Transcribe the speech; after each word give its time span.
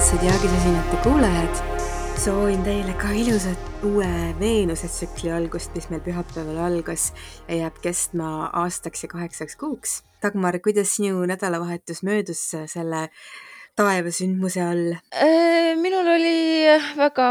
armsad 0.00 0.22
jaagisesinete 0.24 0.96
kuulajad. 1.02 1.54
soovin 2.24 2.62
teile 2.64 2.92
ka 2.96 3.10
ilusat 3.12 3.84
uue 3.84 4.06
Veenuse 4.38 4.88
tsükli 4.88 5.28
algust, 5.32 5.74
mis 5.76 5.90
meil 5.92 6.00
pühapäeval 6.00 6.56
algas 6.56 7.10
ja 7.48 7.58
jääb 7.58 7.76
kestma 7.84 8.46
aastaks 8.62 9.04
ja 9.04 9.10
kaheksaks 9.12 9.58
kuuks. 9.60 9.98
Dagmar, 10.22 10.56
kuidas 10.64 10.94
sinu 10.96 11.26
nädalavahetus 11.28 12.00
möödus 12.08 12.40
selle 12.72 13.02
taevasündmuse 13.76 14.62
all? 14.64 14.96
Äh, 15.12 15.76
minul 15.82 16.08
oli 16.14 16.64
väga 16.96 17.28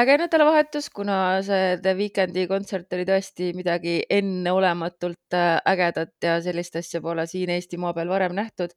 äge 0.00 0.16
nädalavahetus, 0.24 0.88
kuna 0.96 1.42
see 1.44 1.76
The 1.84 1.94
Weekndi 2.00 2.46
kontsert 2.48 2.96
oli 2.96 3.04
tõesti 3.12 3.52
midagi 3.60 3.98
enneolematult 4.08 5.36
äh, 5.36 5.60
ägedat 5.68 6.16
ja 6.24 6.40
sellist 6.40 6.80
asja 6.80 7.04
pole 7.04 7.28
siin 7.28 7.52
Eestimaa 7.58 7.92
peal 7.92 8.08
varem 8.16 8.40
nähtud 8.40 8.72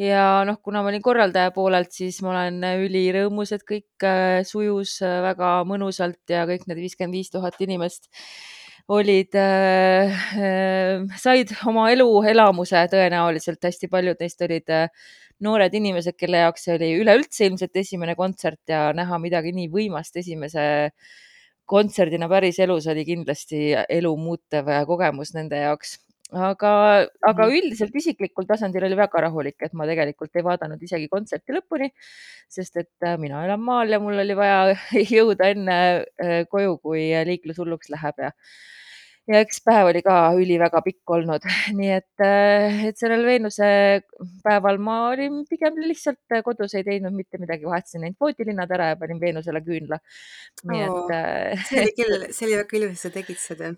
ja 0.00 0.42
noh, 0.46 0.58
kuna 0.62 0.82
ma 0.82 0.90
olin 0.90 1.02
korraldaja 1.04 1.52
poolelt, 1.54 1.92
siis 1.94 2.20
ma 2.24 2.32
olen 2.32 2.58
ülirõõmus, 2.86 3.54
et 3.54 3.64
kõik 3.68 4.06
äh, 4.06 4.42
sujus 4.46 4.98
äh, 5.04 5.20
väga 5.24 5.56
mõnusalt 5.68 6.22
ja 6.30 6.44
kõik 6.50 6.66
need 6.68 6.82
viiskümmend 6.82 7.18
viis 7.18 7.30
tuhat 7.34 7.60
inimest 7.62 8.10
olid 8.88 9.34
äh,, 9.34 10.24
äh, 10.36 11.04
said 11.16 11.54
oma 11.66 11.88
eluelamuse 11.94 12.84
tõenäoliselt, 12.92 13.62
hästi 13.64 13.88
paljud 13.92 14.20
neist 14.20 14.42
olid 14.44 14.72
äh, 14.74 14.88
noored 15.44 15.74
inimesed, 15.74 16.16
kelle 16.18 16.42
jaoks 16.44 16.66
see 16.66 16.76
oli 16.76 16.90
üleüldse 17.00 17.48
ilmselt 17.48 17.76
esimene 17.76 18.14
kontsert 18.18 18.62
ja 18.70 18.88
näha 18.96 19.18
midagi 19.22 19.54
nii 19.56 19.70
võimast 19.72 20.16
esimese 20.20 20.66
kontserdina 21.64 22.28
päriselus 22.28 22.86
oli 22.92 23.06
kindlasti 23.08 23.70
elumuutev 23.88 24.68
kogemus 24.88 25.32
nende 25.36 25.62
jaoks 25.64 25.96
aga, 26.32 26.70
aga 27.22 27.46
Mhm. 27.46 27.54
üldiselt 27.58 27.94
isiklikul 27.94 28.46
tasandil 28.48 28.84
oli 28.84 28.96
väga 28.96 29.20
rahulik, 29.26 29.56
et 29.62 29.74
ma 29.74 29.86
tegelikult 29.86 30.34
ei 30.36 30.42
vaadanud 30.42 30.82
isegi 30.82 31.08
kontserti 31.08 31.52
lõpuni, 31.52 31.90
sest 32.48 32.76
et 32.76 33.06
äh, 33.06 33.16
mina 33.18 33.44
elan 33.44 33.60
maal 33.60 33.88
ja 33.88 34.00
mul 34.00 34.18
oli 34.18 34.34
vaja 34.34 34.74
jõuda 35.16 35.50
enne 35.52 35.76
äh, 36.20 36.44
koju, 36.50 36.78
kui 36.82 37.10
liiklus 37.28 37.58
hulluks 37.58 37.90
läheb 37.92 38.14
ja 38.18 38.32
ja 39.28 39.40
eks 39.40 39.62
päev 39.64 39.88
oli 39.88 40.02
ka 40.04 40.14
üliväga 40.36 40.82
pikk 40.84 41.10
olnud, 41.16 41.44
nii 41.78 41.92
et, 41.96 42.24
äh, 42.24 42.82
et 42.90 42.98
sellel 43.00 43.24
Veenuse 43.24 43.68
päeval 44.44 44.78
ma 44.78 44.98
olin 45.12 45.44
pigem 45.48 45.78
lihtsalt 45.80 46.40
kodus, 46.44 46.74
ei 46.74 46.84
teinud 46.84 47.14
mitte 47.16 47.40
midagi, 47.40 47.64
vahetasin 47.68 48.04
ainult 48.04 48.20
voodilinnad 48.20 48.70
ära 48.76 48.92
ja 48.92 49.00
panin 49.00 49.20
Veenusele 49.20 49.62
küünla. 49.64 50.00
nii 50.68 50.84
et, 50.88 51.16
äh, 51.16 51.64
see 51.68 51.80
oli 51.84 51.94
küll, 52.00 52.28
see 52.32 52.48
oli 52.48 52.60
väga 52.60 52.80
ilus, 52.80 53.00
sa 53.04 53.12
tegid 53.14 53.40
seda. 53.40 53.74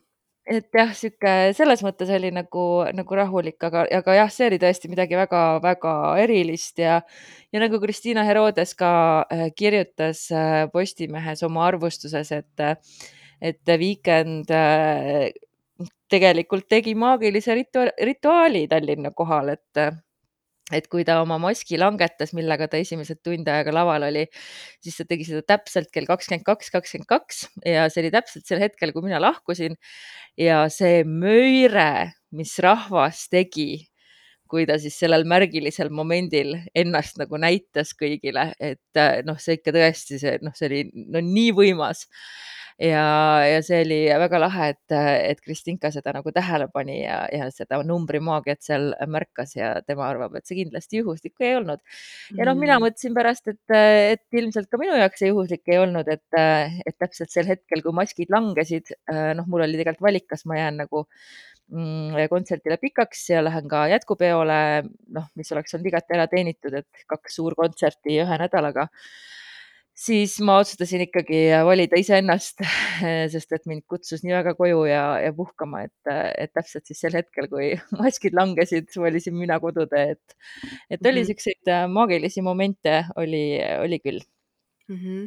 Et 0.47 0.69
jah, 0.75 0.92
sihuke 0.94 1.33
selles 1.56 1.83
mõttes 1.83 2.11
oli 2.14 2.30
nagu, 2.34 2.64
nagu 2.94 3.19
rahulik, 3.19 3.58
aga, 3.66 3.84
aga 3.98 4.14
jah, 4.20 4.30
see 4.33 4.47
oli 4.50 4.61
tõesti 4.62 4.91
midagi 4.92 5.19
väga-väga 5.19 5.94
erilist 6.22 6.78
ja, 6.83 7.00
ja 7.53 7.62
nagu 7.62 7.80
Kristiina 7.83 8.22
Herodes 8.27 8.77
ka 8.78 8.91
äh, 9.27 9.48
kirjutas 9.58 10.27
äh, 10.30 10.66
Postimehes 10.72 11.42
oma 11.47 11.66
arvustuses, 11.66 12.30
et, 12.33 12.66
et 13.42 13.58
The 13.66 13.78
Weeknd 13.83 14.55
äh, 14.55 15.34
tegelikult 16.06 16.69
tegi 16.70 16.94
maagilise 16.94 17.56
ritua 17.58 17.91
rituaali 18.06 18.69
Tallinna 18.70 19.10
kohal, 19.16 19.56
et 19.56 19.83
et 20.75 20.88
kui 20.91 21.04
ta 21.06 21.21
oma 21.22 21.38
maski 21.38 21.78
langetas, 21.78 22.32
millega 22.34 22.66
ta 22.71 22.81
esimesed 22.82 23.21
tund 23.25 23.47
aega 23.50 23.75
laval 23.75 24.09
oli, 24.09 24.25
siis 24.82 24.99
ta 24.99 25.06
tegi 25.06 25.28
seda 25.28 25.44
täpselt 25.47 25.93
kell 25.94 26.09
kakskümmend 26.09 26.47
kaks, 26.47 26.72
kakskümmend 26.75 27.10
kaks 27.10 27.44
ja 27.62 27.87
see 27.93 28.03
oli 28.03 28.12
täpselt 28.15 28.49
sel 28.49 28.62
hetkel, 28.65 28.94
kui 28.94 29.06
mina 29.06 29.21
lahkusin. 29.22 29.78
Ja 30.41 30.65
see 30.72 31.05
möire, 31.06 32.16
mis 32.34 32.56
rahvas 32.62 33.26
tegi, 33.32 33.87
kui 34.50 34.66
ta 34.68 34.78
siis 34.82 34.98
sellel 34.98 35.26
märgilisel 35.28 35.90
momendil 35.94 36.56
ennast 36.74 37.20
nagu 37.20 37.40
näitas 37.40 37.94
kõigile, 37.98 38.50
et 38.60 39.04
noh, 39.26 39.38
see 39.42 39.58
ikka 39.60 39.74
tõesti 39.76 40.20
see 40.22 40.36
noh, 40.42 40.54
see 40.56 40.70
oli 40.70 40.82
no 40.94 41.22
nii 41.24 41.54
võimas 41.56 42.06
ja, 42.78 43.04
ja 43.46 43.60
see 43.64 43.80
oli 43.84 43.98
väga 44.20 44.40
lahe, 44.40 44.68
et, 44.74 44.94
et 45.32 45.40
Kristinka 45.44 45.90
seda 45.94 46.12
nagu 46.16 46.32
tähele 46.34 46.68
pani 46.72 46.98
ja, 47.02 47.22
ja 47.32 47.48
seda 47.54 47.80
numbrimaagiat 47.86 48.62
seal 48.64 48.90
märkas 49.10 49.56
ja 49.56 49.72
tema 49.86 50.06
arvab, 50.10 50.36
et 50.36 50.48
see 50.48 50.60
kindlasti 50.60 51.00
juhuslik 51.00 51.40
ei 51.40 51.56
olnud. 51.60 51.82
ja 52.36 52.48
noh, 52.48 52.58
mina 52.58 52.76
Mm. 52.76 52.84
mõtlesin 52.84 53.14
pärast, 53.16 53.48
et, 53.48 53.76
et 54.12 54.38
ilmselt 54.40 54.68
ka 54.68 54.78
minu 54.80 54.96
jaoks 54.98 55.22
see 55.22 55.30
juhuslik 55.30 55.72
ei 55.72 55.80
olnud, 55.80 56.08
et, 56.12 56.40
et 56.86 56.96
täpselt 57.00 57.32
sel 57.32 57.48
hetkel, 57.48 57.80
kui 57.82 57.96
maskid 57.96 58.32
langesid, 58.32 58.92
noh, 59.08 59.46
mul 59.48 59.64
oli 59.64 59.78
tegelikult 59.78 60.10
valik, 60.10 60.26
kas 60.28 60.44
ma 60.44 60.58
jään 60.60 60.82
nagu 60.84 61.06
mm, 61.72 62.27
kontserdile 62.32 62.78
pikaks 62.82 63.28
ja 63.34 63.44
lähen 63.44 63.69
ka 63.71 63.87
jätkupeole, 63.93 64.59
noh, 65.16 65.31
mis 65.38 65.53
oleks 65.54 65.77
olnud 65.77 65.93
igati 65.93 66.19
ära 66.19 66.28
teenitud, 66.31 66.75
et 66.82 67.06
kaks 67.10 67.41
suurkontserti 67.41 68.21
ühe 68.25 68.43
nädalaga 68.44 68.88
siis 69.97 70.37
ma 70.44 70.59
otsustasin 70.60 71.06
ikkagi 71.06 71.41
valida 71.65 71.99
iseennast, 72.00 72.60
sest 73.32 73.55
et 73.56 73.69
mind 73.69 73.87
kutsus 73.88 74.25
nii 74.25 74.34
väga 74.37 74.55
koju 74.59 74.84
ja, 74.91 75.05
ja 75.25 75.32
puhkama, 75.37 75.87
et, 75.88 76.10
et 76.37 76.53
täpselt 76.55 76.87
siis 76.88 77.00
sel 77.05 77.16
hetkel, 77.16 77.49
kui 77.53 77.72
maskid 78.03 78.37
langesid, 78.37 78.91
valisin 79.00 79.37
mina 79.38 79.59
kodutee, 79.62 80.16
et, 80.16 80.37
et 80.91 81.00
oli 81.00 81.22
Mhm. 81.22 81.31
siukseid 81.31 81.72
äh, 81.72 81.87
maagilisi 81.91 82.44
momente, 82.44 83.05
oli, 83.16 83.47
oli 83.81 84.00
küll. 84.05 84.21
Mhm. 84.93 85.25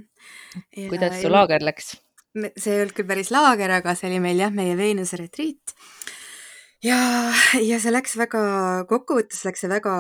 ja, 0.78 0.86
kuidas 0.88 1.18
su 1.22 1.32
laager 1.32 1.66
läks? 1.66 1.98
see 2.30 2.76
ei 2.76 2.84
olnud 2.84 2.94
küll 2.94 3.08
päris 3.10 3.32
laager, 3.34 3.72
aga 3.74 3.96
see 3.98 4.08
oli 4.08 4.20
meil 4.24 4.40
jah, 4.40 4.54
meie 4.54 4.78
Veenuse 4.78 5.18
retriit. 5.18 5.74
Ja, 6.84 6.98
ja 7.70 7.80
see 7.82 7.92
läks 7.92 8.16
väga, 8.20 8.42
kokkuvõttes 8.90 9.42
läks 9.48 9.64
see 9.64 9.72
väga, 9.72 9.94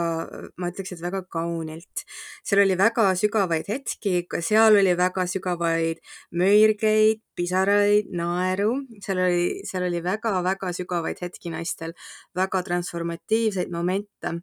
ma 0.60 0.70
ütleks, 0.72 0.94
et 0.96 1.04
väga 1.04 1.24
kaunilt. 1.32 2.04
seal 2.48 2.64
oli 2.64 2.78
väga 2.80 3.10
sügavaid 3.20 3.68
hetki, 3.72 4.24
seal 4.46 4.80
oli 4.80 4.96
väga 4.98 5.26
sügavaid 5.28 6.04
möirgeid, 6.32 7.24
pisaraid, 7.36 8.12
naeru, 8.16 8.72
seal 9.04 9.24
oli, 9.26 9.50
seal 9.68 9.88
oli 9.90 10.04
väga-väga 10.04 10.72
sügavaid 10.76 11.20
hetki 11.24 11.52
naistel, 11.54 11.96
väga 12.36 12.64
transformatiivseid 12.68 13.72
momente 13.72 14.40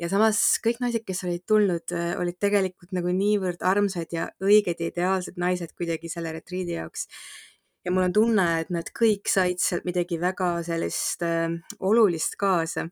ja 0.00 0.08
samas 0.10 0.40
kõik 0.64 0.80
naised, 0.82 1.04
kes 1.06 1.24
olid 1.26 1.44
tulnud, 1.48 1.94
olid 2.20 2.38
tegelikult 2.42 2.92
nagu 2.96 3.12
niivõrd 3.14 3.62
armsad 3.64 4.12
ja 4.14 4.28
õiged 4.42 4.80
ja 4.80 4.90
ideaalsed 4.92 5.40
naised 5.40 5.74
kuidagi 5.78 6.10
selle 6.12 6.32
retriidi 6.34 6.76
jaoks. 6.78 7.06
Ja 7.84 7.92
mul 7.92 8.06
on 8.06 8.14
tunne, 8.14 8.46
et 8.62 8.70
nad 8.74 8.88
kõik 8.94 9.30
said 9.30 9.60
sealt 9.62 9.86
midagi 9.88 10.18
väga 10.22 10.50
sellist 10.66 11.24
äh, 11.26 11.48
olulist 11.80 12.36
kaasa. 12.40 12.88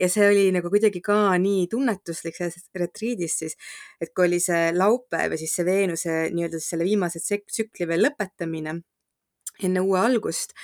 ja 0.00 0.08
see 0.08 0.28
oli 0.28 0.46
nagu 0.54 0.70
kuidagi 0.70 1.00
ka 1.04 1.36
nii 1.40 1.66
tunnetuslik 1.72 2.36
sellest 2.36 2.68
retriidist 2.76 3.44
siis, 3.44 3.56
et 4.00 4.12
kui 4.14 4.28
oli 4.28 4.40
see 4.40 4.72
laupäev 4.76 5.34
ja 5.34 5.40
siis 5.40 5.54
see 5.56 5.66
Veenuse 5.66 6.18
nii-öelda 6.34 6.60
selle 6.60 6.84
viimase 6.84 7.22
tsük- 7.24 7.48
tsükli 7.50 7.88
veel 7.88 8.04
lõpetamine 8.06 8.80
enne 9.62 9.82
uue 9.84 9.98
algust, 10.00 10.54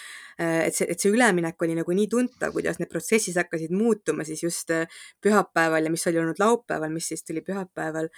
et 0.41 0.75
see, 0.75 0.89
et 0.91 1.01
see 1.01 1.13
üleminek 1.13 1.63
oli 1.63 1.77
nagu 1.79 1.95
nii 1.95 2.09
tuntav, 2.11 2.55
kuidas 2.55 2.81
need 2.81 2.91
protsessid 2.91 3.37
hakkasid 3.39 3.75
muutuma 3.77 4.25
siis 4.27 4.43
just 4.43 4.73
äh, 4.75 5.03
pühapäeval 5.23 5.87
ja 5.87 5.93
mis 5.93 6.07
oli 6.11 6.23
olnud 6.23 6.41
laupäeval, 6.43 6.91
mis 6.95 7.11
siis 7.13 7.23
tuli 7.27 7.45
pühapäeval. 7.47 8.11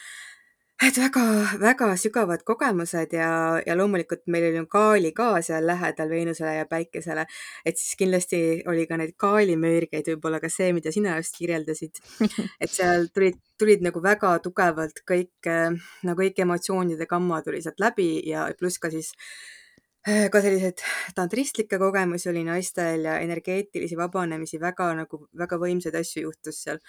Et 0.82 0.98
väga-väga 0.98 1.88
sügavad 2.00 2.42
kogemused 2.46 3.14
ja, 3.14 3.28
ja 3.66 3.76
loomulikult 3.78 4.24
meil 4.32 4.48
oli 4.48 4.64
Kaali 4.70 5.12
ka 5.14 5.28
seal 5.44 5.66
lähedal 5.68 6.10
Veenusele 6.10 6.56
ja 6.56 6.66
Päikesele, 6.66 7.26
et 7.64 7.78
siis 7.78 7.94
kindlasti 8.00 8.42
oli 8.70 8.86
ka 8.90 8.98
neid 8.98 9.14
kaalimöörgeid, 9.20 10.10
võib-olla 10.14 10.42
ka 10.42 10.50
see, 10.50 10.72
mida 10.74 10.92
sina 10.94 11.14
just 11.20 11.38
kirjeldasid. 11.38 12.02
et 12.62 12.70
seal 12.72 13.08
tulid, 13.14 13.38
tulid 13.60 13.86
nagu 13.86 14.02
väga 14.02 14.34
tugevalt 14.44 15.04
kõik, 15.08 15.34
äh, 15.46 15.70
nagu 16.02 16.24
kõik 16.24 16.42
emotsioonide 16.46 17.06
gamma 17.10 17.42
tuli 17.46 17.62
sealt 17.62 17.82
läbi 17.82 18.14
ja 18.28 18.48
pluss 18.58 18.82
ka 18.82 18.90
siis 18.90 19.12
äh, 19.14 19.61
ka 20.02 20.40
selliseid 20.42 20.80
tantristlikke 21.14 21.78
kogemusi 21.78 22.26
oli 22.30 22.40
naistel 22.42 23.04
ja 23.06 23.18
energeetilisi 23.22 23.94
vabanemisi, 23.98 24.58
väga 24.60 24.88
nagu, 24.98 25.20
väga 25.38 25.58
võimsaid 25.62 25.94
asju 25.94 26.24
juhtus 26.24 26.58
seal. 26.64 26.80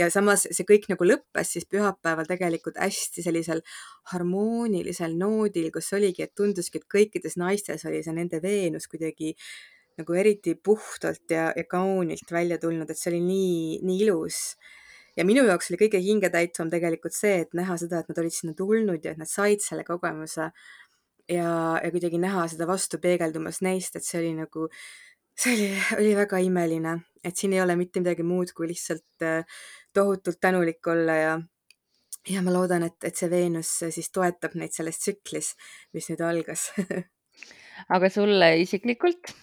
ja 0.00 0.08
samas 0.10 0.46
see 0.48 0.64
kõik 0.70 0.88
nagu 0.88 1.04
lõppes 1.04 1.52
siis 1.56 1.68
pühapäeval 1.68 2.24
tegelikult 2.30 2.80
hästi 2.80 3.24
sellisel 3.26 3.60
harmoonilisel 4.14 5.12
noodil, 5.20 5.68
kus 5.74 5.92
oligi, 5.92 6.24
et 6.24 6.32
tunduski, 6.34 6.80
et 6.80 6.88
kõikides 6.88 7.36
naistes 7.36 7.84
oli 7.84 8.00
see 8.02 8.16
nende 8.16 8.40
Veenus 8.42 8.88
kuidagi 8.88 9.34
nagu 10.00 10.16
eriti 10.16 10.56
puhtalt 10.56 11.30
ja, 11.30 11.50
ja 11.52 11.66
kaunilt 11.68 12.32
välja 12.32 12.58
tulnud, 12.58 12.88
et 12.88 12.98
see 12.98 13.12
oli 13.12 13.20
nii, 13.28 13.60
nii 13.84 14.00
ilus 14.06 14.40
ja 15.16 15.24
minu 15.26 15.44
jaoks 15.46 15.70
oli 15.70 15.78
kõige 15.84 16.00
hingetäitvam 16.02 16.70
tegelikult 16.72 17.14
see, 17.14 17.42
et 17.44 17.52
näha 17.54 17.76
seda, 17.80 18.00
et 18.00 18.10
nad 18.10 18.20
olid 18.22 18.34
sinna 18.34 18.56
tulnud 18.58 19.04
ja 19.04 19.12
et 19.14 19.20
nad 19.20 19.30
said 19.30 19.62
selle 19.62 19.84
kogemuse 19.86 20.48
ja, 21.28 21.80
ja 21.82 21.90
kuidagi 21.90 22.20
näha 22.20 22.46
seda 22.50 22.66
vastu 22.68 23.00
peegeldumas 23.02 23.62
neist, 23.64 23.96
et 23.96 24.06
see 24.06 24.20
oli 24.20 24.34
nagu, 24.38 24.68
see 25.38 25.54
oli, 25.56 25.70
oli 25.98 26.12
väga 26.18 26.40
imeline, 26.44 26.98
et 27.24 27.36
siin 27.36 27.56
ei 27.56 27.62
ole 27.64 27.76
mitte 27.80 28.02
midagi 28.02 28.26
muud, 28.26 28.52
kui 28.56 28.68
lihtsalt 28.70 29.24
äh, 29.26 29.60
tohutult 29.94 30.40
tänulik 30.40 30.86
olla 30.86 31.18
ja 31.20 31.34
ja 32.28 32.40
ma 32.42 32.52
loodan, 32.54 32.86
et, 32.86 32.96
et 33.04 33.16
see 33.16 33.28
Veenus 33.28 33.70
siis 33.92 34.08
toetab 34.12 34.54
neid 34.56 34.72
selles 34.72 34.96
tsüklis, 35.00 35.52
mis 35.92 36.08
nüüd 36.08 36.22
algas 36.24 36.70
aga 37.94 38.10
sulle 38.12 38.54
isiklikult? 38.62 39.34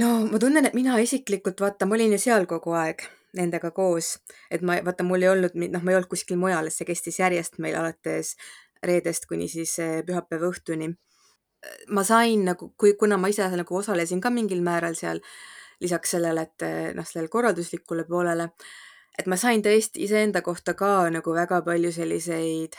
no 0.00 0.12
ma 0.30 0.40
tunnen, 0.40 0.66
et 0.66 0.76
mina 0.76 0.96
isiklikult 1.02 1.60
vaata, 1.60 1.88
ma 1.88 1.98
olin 1.98 2.16
ju 2.16 2.22
seal 2.22 2.48
kogu 2.48 2.76
aeg 2.78 3.04
nendega 3.36 3.70
koos, 3.70 4.16
et 4.50 4.62
ma 4.66 4.80
vaata, 4.84 5.04
mul 5.06 5.22
ei 5.22 5.30
olnud, 5.30 5.54
noh, 5.54 5.84
ma 5.84 5.92
ei 5.92 5.98
olnud 6.00 6.10
kuskil 6.10 6.38
mujal, 6.40 6.70
see 6.74 6.88
kestis 6.88 7.20
järjest 7.20 7.60
meil 7.62 7.76
alates 7.78 8.34
reedest 8.86 9.28
kuni 9.30 9.48
siis 9.50 9.76
eh, 9.82 10.00
pühapäeva 10.06 10.50
õhtuni. 10.50 10.90
Ma 11.88 12.04
sain 12.04 12.44
nagu, 12.44 12.72
kui, 12.78 12.94
kuna 13.00 13.18
ma 13.20 13.28
ise 13.28 13.46
nagu 13.56 13.76
osalesin 13.76 14.20
ka 14.20 14.30
mingil 14.30 14.62
määral 14.64 14.96
seal, 14.98 15.20
lisaks 15.80 16.16
sellele, 16.16 16.46
et 16.48 16.66
eh, 16.66 16.92
noh, 16.96 17.06
sellele 17.06 17.32
korralduslikule 17.32 18.04
poolele, 18.08 18.50
et 19.18 19.28
ma 19.28 19.36
sain 19.40 19.62
tõesti 19.64 20.04
iseenda 20.06 20.42
kohta 20.44 20.74
ka 20.78 21.08
nagu 21.12 21.34
väga 21.36 21.62
palju 21.66 21.92
selliseid 21.92 22.76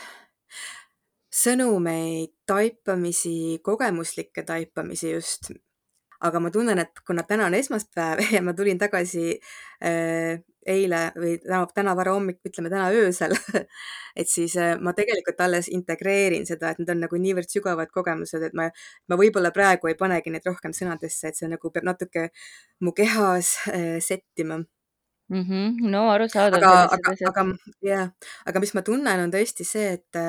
sõnumeid, 1.32 2.34
taipamisi, 2.48 3.60
kogemuslikke 3.64 4.44
taipamisi 4.44 5.14
just. 5.16 5.52
aga 6.22 6.40
ma 6.40 6.52
tunnen, 6.54 6.78
et 6.78 7.00
kuna 7.08 7.24
täna 7.26 7.48
on 7.50 7.56
esmaspäev 7.58 8.20
ja 8.36 8.42
ma 8.46 8.54
tulin 8.54 8.78
tagasi 8.78 9.40
äh, 9.82 10.42
eile 10.70 11.02
või 11.16 11.38
täna, 11.42 11.64
täna 11.76 11.96
varahommik, 11.98 12.40
ütleme 12.48 12.70
täna 12.70 12.90
öösel 12.94 13.34
et 14.20 14.30
siis 14.30 14.56
äh, 14.60 14.76
ma 14.80 14.94
tegelikult 14.98 15.40
alles 15.42 15.70
integreerin 15.72 16.46
seda, 16.50 16.72
et 16.72 16.82
need 16.82 16.92
on 16.94 17.02
nagu 17.06 17.22
niivõrd 17.22 17.52
sügavad 17.52 17.92
kogemused, 17.94 18.44
et 18.48 18.58
ma, 18.58 18.68
ma 19.10 19.20
võib-olla 19.20 19.54
praegu 19.56 19.92
ei 19.92 19.98
panegi 20.00 20.34
neid 20.34 20.46
rohkem 20.48 20.76
sõnadesse, 20.78 21.32
et 21.32 21.40
see 21.40 21.50
nagu 21.52 21.74
peab 21.74 21.88
natuke 21.88 22.30
mu 22.82 22.94
kehas 22.98 23.56
äh, 23.72 23.98
settima 24.04 24.60
mm. 25.32 25.42
-hmm. 25.42 25.90
no 25.92 26.10
arusaadav. 26.12 26.62
aga, 26.64 26.74
aga, 26.98 27.16
aga 27.32 27.48
jah, 27.82 28.12
aga 28.46 28.60
mis 28.60 28.74
ma 28.74 28.82
tunnen, 28.82 29.26
on 29.26 29.34
tõesti 29.34 29.68
see, 29.68 29.98
et 29.98 30.22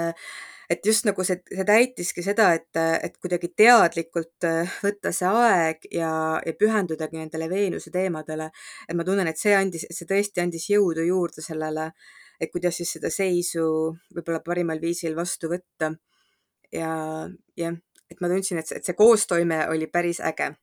et 0.72 0.86
just 0.86 1.06
nagu 1.08 1.24
see, 1.26 1.40
see 1.48 1.66
täitiski 1.68 2.24
seda, 2.24 2.48
et, 2.56 2.78
et 2.78 3.18
kuidagi 3.20 3.52
teadlikult 3.58 4.46
äh, 4.48 4.72
võtta 4.84 5.12
see 5.14 5.28
aeg 5.28 5.86
ja, 5.92 6.12
ja 6.46 6.54
pühendudagi 6.58 7.20
nendele 7.20 7.48
Veenuse 7.50 7.92
teemadele. 7.94 8.50
et 8.88 8.96
ma 8.96 9.06
tunnen, 9.06 9.28
et 9.28 9.40
see 9.40 9.54
andis, 9.56 9.86
see 9.90 10.08
tõesti 10.08 10.44
andis 10.44 10.68
jõudu 10.72 11.04
juurde 11.06 11.44
sellele, 11.44 11.90
et 12.40 12.52
kuidas 12.52 12.80
siis 12.80 12.96
seda 12.96 13.12
seisu 13.12 13.66
võib-olla 14.14 14.42
parimal 14.44 14.80
viisil 14.82 15.16
vastu 15.18 15.52
võtta. 15.52 15.92
ja, 16.72 16.92
jah, 17.56 17.78
et 18.10 18.20
ma 18.20 18.32
tundsin, 18.32 18.60
et 18.62 18.68
see, 18.68 18.80
et 18.80 18.88
see 18.88 18.98
koostoime 18.98 19.66
oli 19.72 19.90
päris 19.92 20.20
äge 20.24 20.54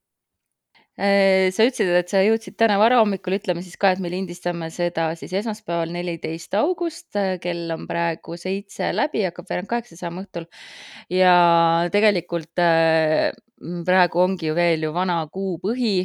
sa 0.97 1.65
ütlesid, 1.67 1.89
et 1.95 2.11
sa 2.11 2.21
jõudsid 2.25 2.57
täna 2.59 2.75
varahommikul, 2.81 3.37
ütleme 3.37 3.61
siis 3.63 3.77
ka, 3.79 3.93
et 3.95 4.01
me 4.03 4.11
lindistame 4.11 4.67
seda 4.73 5.09
siis 5.19 5.31
esmaspäeval, 5.39 5.93
neliteist 5.95 6.57
august, 6.59 7.07
äh, 7.15 7.37
kell 7.43 7.71
on 7.75 7.85
praegu 7.87 8.35
seitse 8.39 8.89
läbi, 8.95 9.23
hakkab 9.27 9.47
veerand 9.47 9.69
kaheksa 9.71 9.99
saama 9.99 10.25
õhtul. 10.25 10.49
ja 11.13 11.35
tegelikult 11.93 12.59
äh, 12.59 13.29
praegu 13.87 14.23
ongi 14.25 14.49
ju 14.49 14.57
veel 14.57 14.83
ju 14.87 14.91
vana 14.95 15.21
kuupõhi 15.31 15.95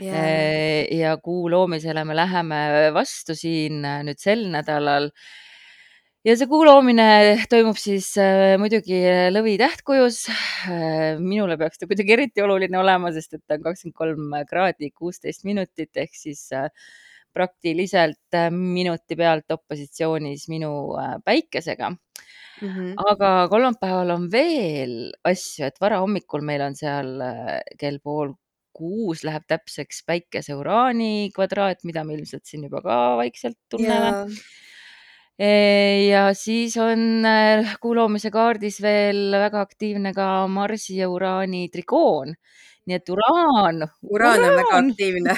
yeah. 0.00 0.88
ja 0.92 1.14
kuu 1.20 1.48
loomisele 1.52 2.04
me 2.04 2.16
läheme 2.16 2.58
vastu 2.96 3.36
siin 3.36 3.80
nüüd 3.80 4.20
sel 4.20 4.46
nädalal 4.52 5.10
ja 6.26 6.34
see 6.36 6.48
kuu 6.50 6.64
loomine 6.66 7.06
toimub 7.52 7.78
siis 7.80 8.10
äh, 8.20 8.54
muidugi 8.60 8.98
lõvi 9.32 9.56
tähtkujus 9.60 10.26
äh,. 10.28 11.20
minule 11.20 11.56
peaks 11.60 11.80
ta 11.80 11.88
kuidagi 11.88 12.16
eriti 12.16 12.44
oluline 12.44 12.76
olema, 12.80 13.12
sest 13.14 13.38
et 13.38 13.44
ta 13.46 13.56
on 13.56 13.64
kakskümmend 13.64 13.96
kolm 13.96 14.34
kraadi 14.50 14.90
kuusteist 14.92 15.46
minutit 15.48 15.96
ehk 16.02 16.12
siis 16.16 16.44
äh, 16.56 16.68
praktiliselt 17.32 18.36
äh, 18.36 18.50
minuti 18.52 19.16
pealt 19.16 19.56
opositsioonis 19.56 20.46
minu 20.52 20.70
äh, 21.00 21.16
päikesega 21.24 21.90
mm. 21.90 22.68
-hmm. 22.68 22.92
aga 23.14 23.48
kolmapäeval 23.48 24.16
on 24.18 24.30
veel 24.32 24.94
asju, 25.24 25.66
et 25.66 25.80
varahommikul 25.80 26.44
meil 26.44 26.68
on 26.68 26.76
seal 26.76 27.16
äh, 27.24 27.60
kell 27.80 27.98
pool 28.04 28.34
kuus 28.76 29.24
läheb 29.24 29.48
täpseks 29.48 30.04
päikese 30.06 30.54
uraani 30.54 31.30
kvadraat, 31.34 31.80
mida 31.84 32.04
me 32.04 32.14
ilmselt 32.14 32.44
siin 32.44 32.68
juba 32.68 32.82
ka 32.84 32.98
vaikselt 33.16 33.58
tunneme 33.72 34.10
yeah 34.10 34.68
ja 36.10 36.34
siis 36.34 36.76
on 36.76 37.24
äh, 37.26 37.76
kuu 37.80 37.94
loomise 37.96 38.30
kaardis 38.30 38.80
veel 38.82 39.32
väga 39.32 39.62
aktiivne 39.64 40.12
ka 40.12 40.46
Marsi 40.48 40.98
ja 40.98 41.08
Uraani 41.08 41.68
trigoon. 41.72 42.34
nii 42.86 42.96
et 42.96 43.08
uraan. 43.12 43.84
uraan 44.02 44.44
on 44.44 44.54
väga 44.56 44.76
aktiivne. 44.78 45.34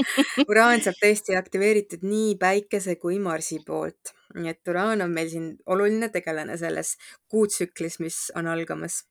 Uraan 0.50 0.80
saab 0.82 0.96
tõesti 1.00 1.36
aktiveeritud 1.38 2.02
nii 2.02 2.34
päikese 2.40 2.96
kui 2.96 3.18
Marsi 3.22 3.60
poolt, 3.66 4.14
nii 4.34 4.50
et 4.50 4.72
uraan 4.72 5.04
on 5.04 5.12
meil 5.12 5.28
siin 5.30 5.52
oluline 5.66 6.08
tegelane 6.12 6.56
selles 6.58 6.96
kuutsüklis, 7.28 8.00
mis 8.00 8.16
on 8.34 8.48
algamas. 8.50 9.04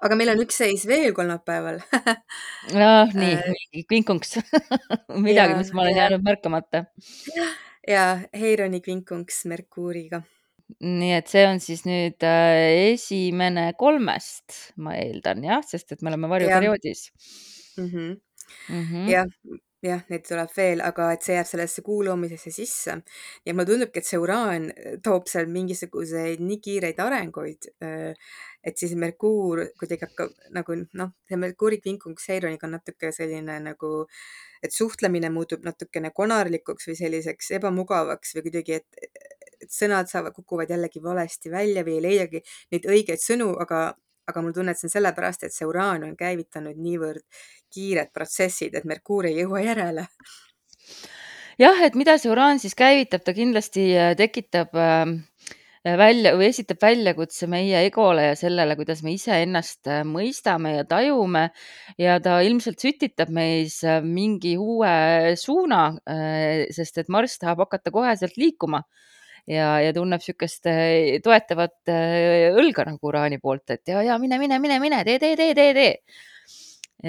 Aga 0.00 0.16
meil 0.16 0.30
on 0.32 0.44
üks 0.44 0.60
seis 0.62 0.86
veel 0.88 1.12
kolmapäeval. 1.16 1.80
Ah, 1.96 3.08
nii, 3.12 3.34
vinkunks 3.90 4.38
midagi, 5.26 5.58
mis 5.58 5.74
ma 5.74 5.88
olen 5.88 5.96
jäänud 5.96 6.28
märkamata 6.28 6.86
ja 7.90 8.04
Heironi 8.36 8.80
kvinkunks 8.84 9.44
Merkuuriga. 9.50 10.22
nii 10.80 11.14
et 11.16 11.30
see 11.30 11.42
on 11.48 11.58
siis 11.62 11.82
nüüd 11.82 12.22
äh, 12.22 12.92
esimene 12.92 13.72
kolmest, 13.78 14.54
ma 14.78 14.94
eeldan 15.00 15.42
jah, 15.42 15.64
sest 15.66 15.96
et 15.96 16.02
me 16.02 16.12
oleme 16.12 16.30
varjuperioodis 16.30 17.08
mm. 17.76 17.88
-hmm. 17.88 18.12
Mm 18.68 18.84
-hmm. 18.84 19.10
jah, 19.10 19.26
jah, 19.84 20.02
neid 20.12 20.26
tuleb 20.28 20.52
veel, 20.56 20.82
aga 20.84 21.10
et 21.14 21.24
see 21.24 21.38
jääb 21.38 21.48
sellesse 21.48 21.84
kuu 21.86 22.02
loomisesse 22.04 22.52
sisse. 22.54 22.98
Ja 23.46 23.54
mulle 23.54 23.68
tundubki, 23.70 24.02
et 24.02 24.10
see 24.10 24.20
uraan 24.20 24.68
toob 25.04 25.30
seal 25.30 25.48
mingisuguseid 25.52 26.42
nii 26.44 26.60
kiireid 26.64 27.00
arenguid, 27.00 27.72
äh, 27.84 28.36
et 28.64 28.76
siis 28.76 28.92
Merkuur 29.00 29.64
kuidagi 29.80 30.04
hakkab 30.08 30.36
nagu 30.56 30.76
noh, 31.00 31.16
see 31.28 31.40
Merkuuri 31.40 31.80
kvinkunks 31.80 32.28
Heironiga 32.28 32.68
on 32.68 32.76
natuke 32.76 33.12
selline 33.16 33.56
nagu 33.64 33.92
äh, 34.04 34.50
et 34.62 34.74
suhtlemine 34.74 35.30
muutub 35.32 35.64
natukene 35.64 36.12
konarlikuks 36.16 36.88
või 36.90 36.98
selliseks 36.98 37.50
ebamugavaks 37.58 38.36
või 38.36 38.46
kuidagi, 38.48 38.80
et, 38.80 39.08
et 39.60 39.72
sõnad 39.72 40.10
saavad, 40.10 40.36
kukuvad 40.36 40.70
jällegi 40.72 41.02
valesti 41.04 41.52
välja 41.52 41.84
või 41.86 41.98
ei 41.98 42.04
leidagi 42.08 42.42
neid 42.72 42.88
õigeid 42.94 43.24
sõnu, 43.24 43.52
aga, 43.64 43.90
aga 44.28 44.42
mul 44.42 44.52
tunne, 44.56 44.74
et 44.74 44.80
see 44.80 44.90
on 44.90 44.96
sellepärast, 44.98 45.46
et 45.46 45.54
see 45.54 45.68
uraan 45.68 46.04
on 46.06 46.14
käivitanud 46.18 46.78
niivõrd 46.78 47.24
kiired 47.72 48.12
protsessid, 48.14 48.76
et 48.76 48.86
Merkuur 48.88 49.30
ei 49.30 49.40
jõua 49.40 49.64
järele. 49.64 50.06
Jah, 51.60 51.80
et 51.84 51.96
mida 51.98 52.14
see 52.16 52.30
uraan 52.32 52.60
siis 52.62 52.76
käivitab, 52.78 53.20
ta 53.24 53.34
kindlasti 53.36 53.82
äh, 53.92 54.14
tekitab 54.16 54.72
äh, 54.80 55.10
välja 55.84 56.32
või 56.36 56.46
esitab 56.48 56.80
väljakutse 56.80 57.48
meie 57.52 57.82
egole 57.84 58.30
ja 58.30 58.38
sellele, 58.38 58.78
kuidas 58.78 59.02
me 59.04 59.12
iseennast 59.12 59.90
äh, 59.90 60.00
mõistame 60.08 60.72
ja 60.78 60.86
tajume. 60.88 61.50
Ja 62.00 62.16
ta 62.24 62.38
ilmselt 62.46 62.80
sütitab 62.80 63.28
meis 63.36 63.82
mingi 64.06 64.54
uue 64.56 65.36
suuna, 65.36 65.82
sest 66.72 67.02
et 67.02 67.12
Marss 67.12 67.40
tahab 67.42 67.66
hakata 67.66 67.92
koheselt 67.92 68.40
liikuma 68.40 68.80
ja, 69.48 69.68
ja 69.84 69.92
tunneb 69.96 70.20
niisugust 70.20 70.68
toetavat 71.24 71.92
õlga 71.92 72.86
nagu 72.90 73.12
Uraani 73.12 73.40
poolt, 73.42 73.76
et 73.76 73.92
ja, 73.92 74.02
ja 74.06 74.18
mine, 74.18 74.38
mine, 74.42 74.58
mine, 74.62 74.80
mine, 74.82 75.04
tee, 75.04 75.18
tee, 75.22 75.36
tee, 75.36 75.54
tee, 75.54 75.74
tee. 75.76 75.94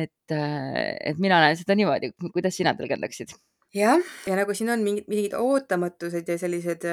et, 0.05 0.35
et 0.35 1.19
mina 1.19 1.41
näen 1.43 1.57
seda 1.59 1.75
niimoodi, 1.75 2.13
kuidas 2.31 2.55
sina 2.57 2.75
tõlgendaksid? 2.77 3.35
jah, 3.75 3.99
ja 4.27 4.39
nagu 4.39 4.55
siin 4.55 4.71
on 4.73 4.83
mingid, 4.85 5.07
mingid 5.11 5.35
ootamatused 5.39 6.27
ja 6.27 6.37
sellised 6.39 6.87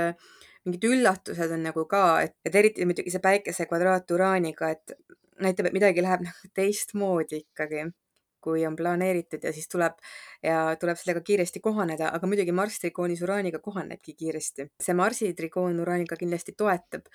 mingid 0.66 0.84
üllatused 0.88 1.54
on 1.54 1.64
nagu 1.66 1.84
ka, 1.90 2.02
et, 2.26 2.36
et 2.46 2.58
eriti 2.60 2.86
muidugi 2.88 3.12
see 3.14 3.22
päikese 3.24 3.66
kvadraat 3.70 4.10
uraaniga, 4.14 4.72
et 4.74 4.94
näitab, 5.42 5.68
et 5.68 5.76
midagi 5.76 6.04
läheb 6.04 6.24
nagu 6.26 6.52
teistmoodi 6.56 7.42
ikkagi, 7.44 7.86
kui 8.44 8.64
on 8.66 8.76
planeeritud 8.78 9.44
ja 9.44 9.52
siis 9.52 9.68
tuleb 9.68 9.98
ja 10.44 10.76
tuleb 10.80 11.00
sellega 11.00 11.24
kiiresti 11.26 11.62
kohaneda, 11.64 12.12
aga 12.14 12.30
muidugi 12.30 12.54
Marss 12.54 12.82
trigoonis 12.82 13.22
uraaniga 13.26 13.60
kohanebki 13.64 14.14
kiiresti. 14.14 14.70
see 14.82 14.94
Marsi 14.94 15.32
trigoon 15.34 15.80
uraaniga 15.84 16.16
kindlasti 16.16 16.54
toetab, 16.56 17.06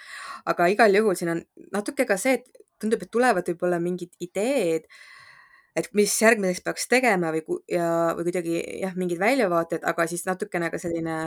aga 0.45 0.69
igal 0.75 0.95
juhul 1.01 1.17
siin 1.19 1.35
on 1.37 1.43
natuke 1.73 2.05
ka 2.05 2.17
see, 2.17 2.39
et 2.39 2.63
tundub, 2.79 3.03
et 3.03 3.11
tulevad 3.11 3.47
võib-olla 3.47 3.79
mingid 3.79 4.15
ideed 4.19 4.89
et 5.77 5.89
mis 5.97 6.13
järgmiseks 6.21 6.61
peaks 6.65 6.85
tegema 6.89 7.31
või, 7.33 7.41
ja, 7.71 7.87
või 8.13 8.27
kuidagi 8.27 8.59
jah, 8.83 8.93
mingid 8.99 9.21
väljavaated, 9.21 9.85
aga 9.89 10.05
siis 10.09 10.25
natukene 10.27 10.69
ka 10.73 10.79
selline 10.81 11.17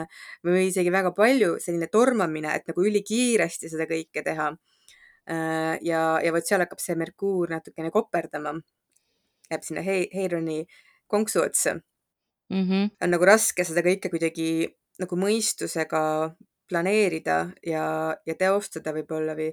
või 0.47 0.69
isegi 0.69 0.93
väga 0.93 1.11
palju 1.15 1.57
selline 1.63 1.89
tormamine, 1.91 2.53
et 2.55 2.69
nagu 2.71 2.85
ülikiiresti 2.87 3.71
seda 3.73 3.87
kõike 3.89 4.23
teha. 4.23 4.53
Äh, 5.27 5.73
ja, 5.83 6.01
ja 6.23 6.31
vot 6.31 6.47
seal 6.47 6.63
hakkab 6.63 6.79
see 6.79 6.95
Merkuur 6.95 7.51
natukene 7.51 7.91
koperdama, 7.91 8.55
jääb 9.51 9.63
sinna 9.63 9.83
Heironi 9.85 10.65
konksu 11.07 11.41
otsa 11.41 11.73
mm. 12.49 12.63
-hmm. 12.63 12.89
on 13.01 13.11
nagu 13.11 13.25
raske 13.25 13.63
seda 13.63 13.83
kõike 13.85 14.11
kuidagi 14.13 14.49
nagu 14.99 15.15
mõistusega 15.15 16.03
planeerida 16.69 17.37
ja, 17.65 17.83
ja 18.25 18.35
teostada 18.39 18.93
võib-olla 18.95 19.35
või 19.37 19.49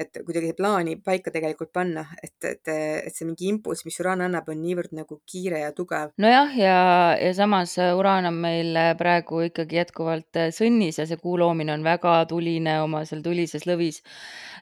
et 0.00 0.18
kuidagi 0.26 0.52
plaani 0.58 0.96
paika 1.04 1.30
tegelikult 1.34 1.70
panna, 1.74 2.02
et, 2.22 2.34
et, 2.48 2.70
et 2.72 3.14
see 3.14 3.26
mingi 3.28 3.46
impulss, 3.52 3.84
mis 3.86 3.98
uraan 4.02 4.24
annab, 4.26 4.48
on 4.50 4.58
niivõrd 4.62 4.94
nagu 4.96 5.20
kiire 5.30 5.60
ja 5.62 5.70
tugev. 5.76 6.14
nojah, 6.22 6.56
ja, 6.58 6.78
ja 7.20 7.34
samas 7.36 7.76
uraan 7.78 8.26
on 8.30 8.40
meil 8.46 8.78
praegu 8.98 9.44
ikkagi 9.48 9.78
jätkuvalt 9.82 10.40
sõnnis 10.56 10.98
ja 10.98 11.06
see 11.10 11.20
kuu 11.20 11.38
loomine 11.38 11.76
on 11.76 11.86
väga 11.86 12.16
tuline 12.30 12.80
oma 12.82 13.04
seal 13.08 13.22
tulises 13.22 13.68
lõvis. 13.70 14.02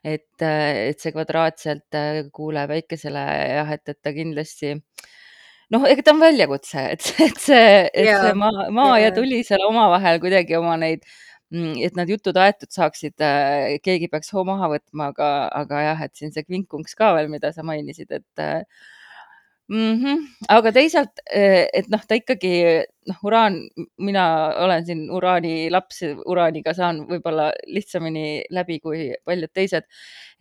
et, 0.04 0.42
et 0.42 1.00
see 1.00 1.14
kvadraatselt 1.14 2.00
kuule 2.34 2.66
päikesele 2.68 3.26
jah, 3.56 3.72
et, 3.72 3.88
et 3.88 4.02
ta 4.02 4.12
kindlasti 4.12 4.76
noh, 5.72 5.88
ega 5.88 6.04
ta 6.04 6.14
on 6.14 6.22
väljakutse, 6.22 6.86
et, 6.94 7.10
et 7.26 7.40
see, 7.40 7.66
et 7.88 8.08
ja, 8.08 8.20
see 8.26 8.38
maa, 8.38 8.68
maa 8.74 8.96
ja, 8.98 9.08
ja 9.08 9.16
tuli 9.16 9.40
seal 9.46 9.64
omavahel 9.68 10.20
kuidagi 10.22 10.58
oma 10.58 10.76
neid 10.80 11.06
et 11.52 11.96
need 11.98 12.12
jutud 12.14 12.38
aetud 12.40 12.72
saaksid, 12.72 13.16
keegi 13.84 14.08
peaks 14.12 14.32
hoo 14.32 14.44
maha 14.48 14.70
võtma, 14.72 15.10
aga, 15.12 15.28
aga 15.62 15.82
jah, 15.88 16.04
et 16.06 16.16
siin 16.16 16.32
see 16.32 16.46
kvinkunks 16.46 16.96
ka 16.98 17.12
veel, 17.16 17.28
mida 17.32 17.52
sa 17.52 17.64
mainisid, 17.66 18.10
et 18.10 18.44
mm. 19.68 19.94
-hmm. 20.02 20.26
aga 20.48 20.72
teisalt, 20.72 21.22
et 21.28 21.88
noh, 21.92 22.02
ta 22.08 22.18
ikkagi 22.20 22.54
noh, 23.08 23.18
uraan, 23.26 23.56
mina 24.02 24.24
olen 24.64 24.84
siin 24.86 25.06
uraani 25.10 25.70
laps, 25.72 26.02
uraaniga 26.30 26.74
saan 26.76 27.02
võib-olla 27.08 27.50
lihtsamini 27.66 28.44
läbi 28.54 28.78
kui 28.82 29.10
paljud 29.26 29.52
teised. 29.54 29.88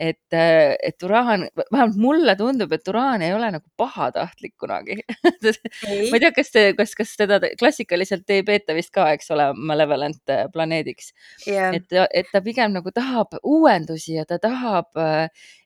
et, 0.02 0.34
et 0.34 1.04
uraan, 1.06 1.44
vähemalt 1.72 1.98
mulle 2.02 2.34
tundub, 2.40 2.72
et 2.74 2.88
uraan 2.90 3.22
ei 3.22 3.34
ole 3.36 3.52
nagu 3.54 3.68
pahatahtlik 3.78 4.56
kunagi 4.58 4.96
ma 5.44 6.18
ei 6.18 6.22
tea, 6.24 6.32
kas 6.34 6.50
te, 6.54 6.64
kas, 6.78 6.96
kas 6.98 7.12
teda 7.20 7.38
klassikaliselt 7.60 8.30
ei 8.34 8.42
peeta 8.48 8.74
vist 8.78 8.90
ka, 8.96 9.12
eks 9.14 9.30
ole, 9.36 9.52
malevolent 9.54 10.34
planeediks 10.54 11.12
yeah.. 11.46 11.76
et, 11.76 11.86
et 12.10 12.32
ta 12.34 12.42
pigem 12.42 12.74
nagu 12.74 12.94
tahab 12.96 13.38
uuendusi 13.44 14.16
ja 14.18 14.26
ta 14.26 14.40
tahab, 14.42 14.90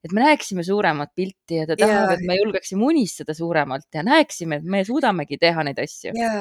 et 0.03 0.15
me 0.15 0.25
näeksime 0.25 0.65
suuremat 0.67 1.13
pilti 1.15 1.61
ja 1.61 1.69
ta 1.69 1.79
tahab 1.79 2.11
yeah., 2.11 2.17
et 2.17 2.27
me 2.27 2.39
julgeksime 2.41 2.83
unistada 2.89 3.35
suuremalt 3.37 3.87
ja 3.95 4.03
näeksime, 4.05 4.59
et 4.59 4.67
me 4.75 4.83
suudamegi 4.87 5.39
teha 5.41 5.63
neid 5.67 5.79
asju. 5.81 6.11
ja, 6.19 6.33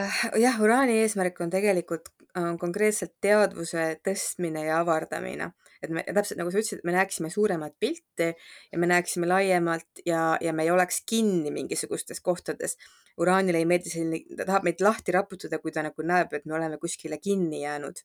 jah, 0.44 0.60
uraani 0.62 0.98
eesmärk 1.02 1.40
on 1.44 1.52
tegelikult 1.52 2.10
äh, 2.36 2.54
konkreetselt 2.60 3.14
teadvuse 3.24 3.86
tõstmine 4.04 4.64
ja 4.66 4.80
avardamine, 4.82 5.52
et 5.82 5.92
me 5.94 6.04
täpselt 6.06 6.40
nagu 6.40 6.52
sa 6.52 6.60
ütlesid, 6.60 6.80
et 6.82 6.88
me 6.88 6.94
näeksime 6.96 7.30
suuremat 7.32 7.76
pilti 7.80 8.30
ja 8.32 8.80
me 8.80 8.88
näeksime 8.90 9.28
laiemalt 9.30 10.02
ja, 10.06 10.34
ja 10.42 10.52
me 10.56 10.66
ei 10.66 10.72
oleks 10.74 11.02
kinni 11.08 11.52
mingisugustes 11.54 12.20
kohtades. 12.24 12.76
uraanile 13.14 13.60
ei 13.62 13.66
meeldi 13.70 13.90
selline, 13.92 14.36
ta 14.36 14.42
tahab 14.48 14.64
meid 14.66 14.80
lahti 14.82 15.12
raputada, 15.14 15.60
kui 15.62 15.70
ta 15.70 15.84
nagu 15.86 16.02
näeb, 16.02 16.32
et 16.34 16.48
me 16.50 16.56
oleme 16.56 16.80
kuskile 16.82 17.18
kinni 17.22 17.62
jäänud. 17.62 18.02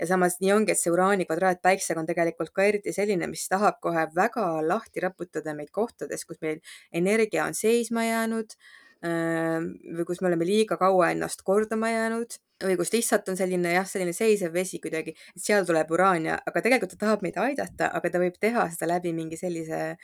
ja 0.00 0.06
samas 0.10 0.40
nii 0.40 0.52
ongi, 0.52 0.72
et 0.72 0.80
see 0.80 0.90
uraani 0.90 1.26
kvadraat 1.28 1.62
päiksega 1.62 2.00
on 2.00 2.08
tegelikult 2.10 2.50
ka 2.50 2.66
eriti 2.66 2.92
selline, 2.92 3.30
mis 3.30 3.46
tahab 3.48 3.78
kohe 3.80 4.08
väga 4.16 4.46
lahti 4.66 5.06
raputada 5.06 5.54
meid 5.54 5.70
kohtades, 5.70 6.26
kus 6.26 6.40
meil 6.42 6.58
energia 6.92 7.44
on 7.44 7.54
seisma 7.54 8.04
jäänud 8.08 8.58
või 9.02 10.04
kus 10.06 10.20
me 10.20 10.28
oleme 10.28 10.44
liiga 10.44 10.76
kaua 10.80 11.10
ennast 11.14 11.42
kordama 11.46 11.90
jäänud. 11.90 12.36
Või 12.60 12.76
kus 12.76 12.92
lihtsalt 12.92 13.28
on 13.32 13.38
selline 13.38 13.72
jah, 13.72 13.86
selline 13.88 14.12
seisev 14.12 14.52
vesi 14.52 14.76
kuidagi, 14.84 15.14
et 15.32 15.40
seal 15.40 15.64
tuleb 15.64 15.88
uraan 15.96 16.26
ja, 16.28 16.34
aga 16.44 16.60
tegelikult 16.60 16.92
ta 16.92 17.06
tahab 17.06 17.22
meid 17.24 17.38
aidata, 17.40 17.88
aga 17.96 18.10
ta 18.12 18.20
võib 18.20 18.36
teha 18.36 18.66
seda 18.74 18.90
läbi 18.90 19.14
mingi 19.16 19.38
sellise 19.40 19.94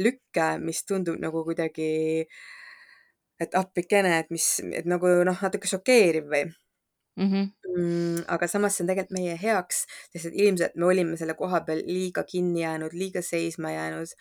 lükke, 0.00 0.46
mis 0.64 0.80
tundub 0.88 1.20
nagu 1.20 1.44
kuidagi, 1.44 1.90
et 3.36 3.58
appikene, 3.60 4.14
et 4.22 4.32
mis, 4.32 4.46
et 4.72 4.88
nagu 4.88 5.12
noh, 5.28 5.44
natuke 5.44 5.68
šokeeriv 5.68 6.32
või 6.32 6.46
mm. 7.16 7.30
-hmm. 7.32 7.52
Mm, 7.76 8.24
aga 8.32 8.48
samas 8.48 8.76
see 8.76 8.84
on 8.84 8.88
tegelikult 8.88 9.18
meie 9.18 9.36
heaks, 9.36 9.82
sest 10.12 10.30
et 10.30 10.36
ilmselt 10.44 10.76
me 10.80 10.86
olime 10.86 11.16
selle 11.20 11.34
koha 11.36 11.60
peal 11.66 11.82
liiga 11.84 12.24
kinni 12.24 12.62
jäänud, 12.62 12.94
liiga 12.96 13.22
seisma 13.22 13.72
jäänud 13.72 14.14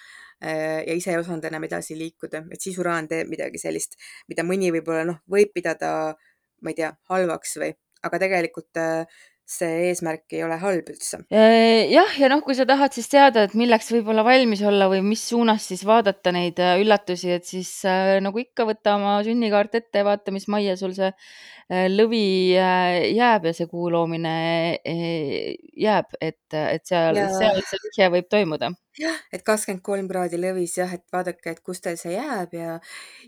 äh, 0.44 0.82
ja 0.88 0.94
ise 0.94 1.12
ei 1.14 1.22
osanud 1.22 1.46
enam 1.48 1.64
edasi 1.64 1.98
liikuda, 1.98 2.44
et 2.52 2.62
siis 2.62 2.80
uraan 2.84 3.08
teeb 3.08 3.32
midagi 3.32 3.62
sellist, 3.62 3.96
mida 4.28 4.44
mõni 4.44 4.74
võib-olla 4.76 5.06
noh, 5.08 5.22
võib 5.32 5.54
pidada, 5.56 6.16
ma 6.62 6.74
ei 6.74 6.76
tea, 6.82 6.92
halvaks 7.10 7.56
või, 7.62 7.72
aga 8.04 8.20
tegelikult 8.26 8.82
äh, 8.82 9.24
see 9.46 9.90
eesmärk 9.92 10.34
ei 10.34 10.42
ole 10.46 10.58
halb 10.62 10.88
üldse. 10.90 11.20
Äh, 11.30 11.86
jah, 11.92 12.14
ja 12.18 12.30
noh, 12.32 12.42
kui 12.46 12.58
sa 12.58 12.66
tahad 12.68 12.96
siis 12.96 13.10
teada, 13.12 13.46
et 13.46 13.54
milleks 13.58 13.92
võib-olla 13.94 14.26
valmis 14.26 14.64
olla 14.66 14.90
või 14.90 15.04
mis 15.06 15.22
suunas 15.30 15.68
siis 15.70 15.86
vaadata 15.86 16.34
neid 16.34 16.60
äh, 16.64 16.80
üllatusi, 16.82 17.30
et 17.38 17.46
siis 17.46 17.70
äh, 17.90 18.18
nagu 18.26 18.42
ikka, 18.42 18.66
võta 18.66 18.96
oma 18.98 19.20
sünnikaart 19.26 19.78
ette 19.82 20.02
ja 20.02 20.08
vaata, 20.08 20.34
mis 20.34 20.50
majja 20.52 20.78
sul 20.82 20.96
see 20.98 21.14
lõvi 21.66 22.54
jääb 22.54 23.48
ja 23.50 23.54
see 23.58 23.66
kuu 23.66 23.88
loomine 23.90 24.34
jääb, 24.86 26.12
et, 26.22 26.54
et 26.54 26.84
seal, 26.86 27.18
seal 27.34 27.58
see 27.66 27.80
vihje 27.88 28.10
võib 28.14 28.28
toimuda 28.30 28.70
jah, 29.02 29.18
et 29.34 29.42
kakskümmend 29.42 29.82
kolm 29.82 30.06
kraadi 30.12 30.38
lõvis 30.38 30.76
jah, 30.78 30.94
et 30.94 31.02
vaadake, 31.14 31.56
et 31.56 31.64
kus 31.66 31.82
teil 31.82 31.98
see 31.98 32.14
jääb 32.14 32.54
ja, 32.54 32.78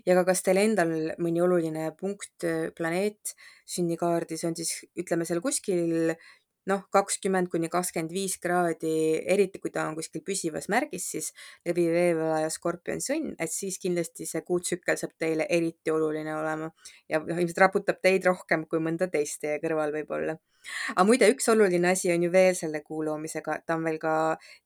ja 0.06 0.18
ka 0.20 0.22
kas 0.30 0.46
teil 0.46 0.62
endal 0.62 0.94
mõni 1.18 1.42
oluline 1.42 1.90
punkt, 1.98 2.46
planeet 2.78 3.34
sünnikaardis 3.68 4.44
on 4.48 4.56
siis 4.56 4.72
ütleme 4.96 5.26
seal 5.28 5.42
kuskil 5.44 6.14
noh, 6.68 6.82
kakskümmend 6.92 7.48
kuni 7.52 7.70
kakskümmend 7.72 8.12
viis 8.12 8.36
kraadi, 8.42 8.92
eriti 9.32 9.60
kui 9.62 9.72
ta 9.74 9.86
on 9.88 9.96
kuskil 9.98 10.22
püsivas 10.26 10.68
märgis, 10.72 11.06
siis 11.14 11.30
läbi 11.66 11.86
veevõla 11.92 12.42
ja 12.44 12.50
skorpioni 12.52 13.04
sõnn, 13.04 13.32
et 13.40 13.52
siis 13.52 13.78
kindlasti 13.82 14.26
see 14.28 14.44
kuutsükkel 14.46 14.98
saab 15.00 15.14
teile 15.20 15.46
eriti 15.58 15.92
oluline 15.94 16.34
olema 16.36 16.70
ja 17.10 17.22
noh, 17.22 17.40
ilmselt 17.40 17.62
raputab 17.64 18.02
teid 18.04 18.26
rohkem 18.28 18.66
kui 18.70 18.82
mõnda 18.84 19.08
teist 19.12 19.40
teie 19.44 19.58
kõrval 19.62 19.94
võib-olla. 19.94 20.36
aga 20.94 21.06
muide, 21.08 21.30
üks 21.32 21.48
oluline 21.52 21.92
asi 21.94 22.12
on 22.12 22.28
ju 22.28 22.32
veel 22.34 22.54
selle 22.58 22.82
kuu 22.84 23.02
loomisega, 23.06 23.60
ta 23.66 23.78
on 23.78 23.88
veel 23.88 23.98
ka 24.02 24.14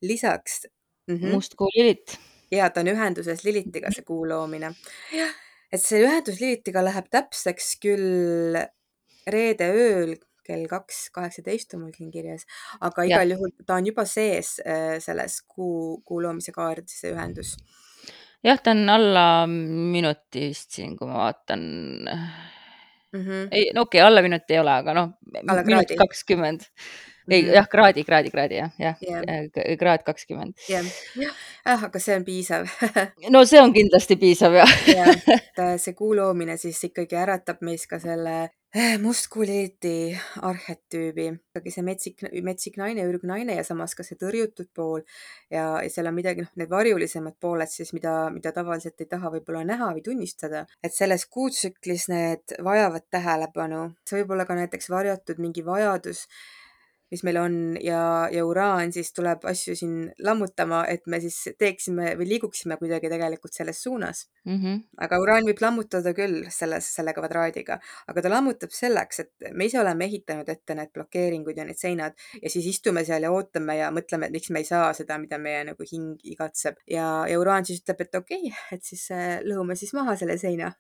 lisaks 0.02 0.64
mm 1.08 1.16
-hmm. 1.16 1.32
Mustkuu 1.32 1.70
Lilit. 1.76 2.18
ja 2.50 2.70
ta 2.70 2.80
on 2.80 2.92
ühenduses 2.96 3.44
Lilitiga, 3.44 3.90
see 3.94 4.04
kuu 4.04 4.28
loomine. 4.28 4.74
et 5.72 5.82
see 5.82 6.02
ühendus 6.02 6.40
Lilitiga 6.40 6.84
läheb 6.84 7.06
täpseks 7.10 7.76
küll 7.80 8.56
reede 9.26 9.68
ööl 9.72 10.14
kell 10.46 10.66
kaks 10.70 11.04
kaheksateist 11.14 11.76
on 11.76 11.84
mul 11.84 11.94
siin 11.96 12.10
kirjas, 12.10 12.46
aga 12.82 13.06
igal 13.06 13.30
ja. 13.30 13.36
juhul 13.36 13.52
ta 13.66 13.78
on 13.78 13.86
juba 13.86 14.04
sees 14.08 14.56
äh, 14.66 14.96
selles 15.02 15.40
kuu, 15.46 16.00
kuu 16.06 16.22
loomise 16.24 16.54
kaardis, 16.54 16.98
see 17.02 17.12
ühendus. 17.14 17.54
jah, 18.42 18.58
ta 18.58 18.74
on 18.74 18.88
alla 18.90 19.26
minuti 19.46 20.48
vist 20.50 20.74
siin, 20.74 20.96
kui 20.98 21.08
ma 21.08 21.22
vaatan 21.22 21.62
mm. 22.10 23.22
-hmm. 23.22 23.46
ei, 23.50 23.70
no 23.74 23.86
okei 23.86 24.00
okay,, 24.00 24.06
alla 24.08 24.22
minuti 24.22 24.54
ei 24.54 24.60
ole, 24.60 24.76
aga 24.82 24.94
noh, 24.98 25.14
minut 25.64 25.96
kakskümmend 25.98 26.66
ei 27.30 27.42
mm. 27.42 27.48
-hmm. 27.48 27.54
jah, 27.54 27.68
kraadi, 27.68 28.04
kraadi, 28.04 28.30
kraadi 28.30 28.54
jah, 28.54 28.70
jah 28.78 28.96
yeah., 29.02 29.76
kraad 29.78 30.02
kakskümmend. 30.02 30.54
jah, 30.68 30.84
jah, 31.16 31.34
ah, 31.64 31.84
aga 31.84 31.98
see 31.98 32.16
on 32.16 32.24
piisav 32.24 32.66
no 33.34 33.44
see 33.44 33.62
on 33.62 33.72
kindlasti 33.72 34.16
piisav 34.16 34.58
jah 34.58 34.74
jah, 34.86 35.14
et 35.36 35.58
äh, 35.58 35.78
see 35.84 35.94
kuu 35.94 36.16
loomine 36.16 36.56
siis 36.56 36.82
ikkagi 36.84 37.16
äratab 37.16 37.62
meis 37.62 37.86
ka 37.86 37.98
selle 38.02 38.50
äh, 38.76 38.94
mustkuuliiti 39.00 39.94
arhetüübi, 40.48 41.26
ikkagi 41.52 41.74
see 41.74 41.84
metsik, 41.86 42.24
metsik 42.44 42.78
naine, 42.80 43.04
ürgnaine 43.08 43.56
ja 43.58 43.64
samas 43.66 43.96
ka 43.98 44.06
see 44.06 44.18
tõrjutud 44.20 44.70
pool. 44.76 45.04
Ja, 45.52 45.66
ja 45.84 45.90
seal 45.92 46.08
on 46.10 46.16
midagi, 46.16 46.46
noh, 46.46 46.54
need 46.60 46.72
varjulisemad 46.72 47.36
pooled 47.42 47.70
siis, 47.72 47.92
mida, 47.96 48.14
mida 48.34 48.54
tavaliselt 48.56 49.00
ei 49.04 49.10
taha 49.10 49.34
võib-olla 49.36 49.64
näha 49.68 49.92
või 49.96 50.04
tunnistada, 50.06 50.64
et 50.82 50.96
selles 50.96 51.26
kuutsüklis 51.28 52.08
need 52.12 52.56
vajavad 52.64 53.06
tähelepanu, 53.12 53.84
see 54.08 54.22
võib 54.22 54.36
olla 54.36 54.48
ka 54.48 54.58
näiteks 54.58 54.90
varjatud 54.92 55.42
mingi 55.42 55.64
vajadus 55.66 56.26
mis 57.12 57.22
meil 57.26 57.36
on 57.36 57.56
ja, 57.84 58.02
ja 58.32 58.44
uraan 58.48 58.92
siis 58.94 59.12
tuleb 59.12 59.44
asju 59.48 59.74
siin 59.76 59.96
lammutama, 60.24 60.82
et 60.88 61.04
me 61.12 61.20
siis 61.20 61.36
teeksime 61.60 62.14
või 62.16 62.28
liiguksime 62.30 62.78
kuidagi 62.80 63.10
tegelikult 63.12 63.52
selles 63.52 63.82
suunas 63.84 64.24
mm. 64.46 64.56
-hmm. 64.56 64.78
aga 65.04 65.18
uraan 65.20 65.44
võib 65.48 65.60
lammutada 65.60 66.14
küll 66.16 66.46
selles, 66.48 66.88
selle 66.96 67.12
kvadraadiga, 67.12 67.78
aga 68.08 68.24
ta 68.24 68.32
lammutab 68.32 68.72
selleks, 68.72 69.20
et 69.20 69.52
me 69.52 69.68
ise 69.68 69.80
oleme 69.80 70.08
ehitanud 70.08 70.48
ette 70.48 70.76
need 70.78 70.92
blokeeringud 70.94 71.58
ja 71.58 71.66
need 71.68 71.80
seinad 71.80 72.16
ja 72.40 72.50
siis 72.50 72.66
istume 72.72 73.04
seal 73.04 73.28
ja 73.28 73.32
ootame 73.32 73.76
ja 73.76 73.90
mõtleme, 73.92 74.30
et 74.30 74.36
miks 74.38 74.50
me 74.50 74.64
ei 74.64 74.68
saa 74.68 74.92
seda, 74.96 75.18
mida 75.20 75.38
meie 75.38 75.66
nagu 75.68 75.88
hing 75.92 76.16
igatseb 76.24 76.80
ja, 76.88 77.26
ja 77.28 77.40
uraan 77.40 77.68
siis 77.68 77.82
ütleb, 77.84 78.00
et 78.06 78.20
okei 78.22 78.40
okay,, 78.48 78.78
et 78.78 78.88
siis 78.88 79.04
äh, 79.12 79.36
lõhume 79.44 79.76
siis 79.76 79.92
maha 79.92 80.16
selle 80.16 80.38
seina 80.40 80.72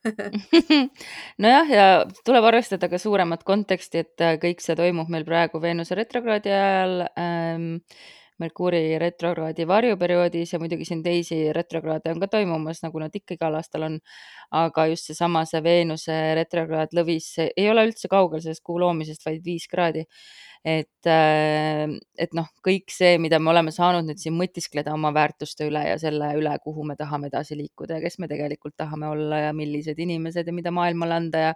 nojah, 1.44 1.76
ja 1.76 1.86
tuleb 2.24 2.48
arvestada 2.48 2.88
ka 2.88 3.00
suuremat 3.02 3.44
konteksti, 3.44 4.06
et 4.06 4.24
äh, 4.24 4.38
kõik 4.40 4.64
see 4.64 4.78
toimub 4.78 5.12
meil 5.12 5.28
praegu 5.28 5.60
Veenuse 5.60 5.98
retro 5.98 6.21
retrokraadi 6.22 6.50
ajal 6.50 7.08
ähm,, 7.16 7.80
Merkuuri 8.42 8.82
retrokraadi 9.00 9.66
varjuperioodis 9.70 10.54
ja 10.54 10.60
muidugi 10.62 10.86
siin 10.88 11.02
teisi 11.04 11.40
retrokraade 11.56 12.12
on 12.12 12.22
ka 12.22 12.28
toimumas, 12.36 12.82
nagu 12.84 13.02
nad 13.02 13.14
ikka 13.14 13.38
igal 13.38 13.58
aastal 13.58 13.88
on. 13.88 13.98
aga 14.52 14.86
just 14.90 15.08
seesama, 15.08 15.46
see 15.48 15.62
Veenuse 15.64 16.16
retrokraad 16.36 16.92
lõvis 16.96 17.28
ei 17.46 17.68
ole 17.70 17.86
üldse 17.88 18.10
kaugel 18.12 18.42
sellest 18.44 18.64
kuu 18.66 18.80
loomisest, 18.82 19.24
vaid 19.26 19.44
viis 19.46 19.68
kraadi 19.70 20.04
et, 20.64 21.06
äh, 21.10 21.90
et 22.18 22.34
noh, 22.38 22.46
kõik 22.62 22.92
see, 22.94 23.16
mida 23.22 23.40
me 23.42 23.50
oleme 23.50 23.72
saanud 23.74 24.06
nüüd 24.06 24.20
siin 24.22 24.36
mõtiskleda 24.38 24.94
oma 24.94 25.10
väärtuste 25.14 25.66
üle 25.66 25.82
ja 25.88 25.96
selle 25.98 26.32
üle, 26.38 26.54
kuhu 26.62 26.86
me 26.86 26.96
tahame 26.98 27.28
edasi 27.32 27.58
liikuda 27.58 27.98
ja 27.98 28.04
kes 28.04 28.20
me 28.22 28.30
tegelikult 28.30 28.76
tahame 28.78 29.10
olla 29.10 29.42
ja 29.48 29.52
millised 29.56 29.98
inimesed 29.98 30.46
ja 30.46 30.54
mida 30.54 30.70
maailmale 30.74 31.18
anda 31.18 31.44
ja 31.48 31.52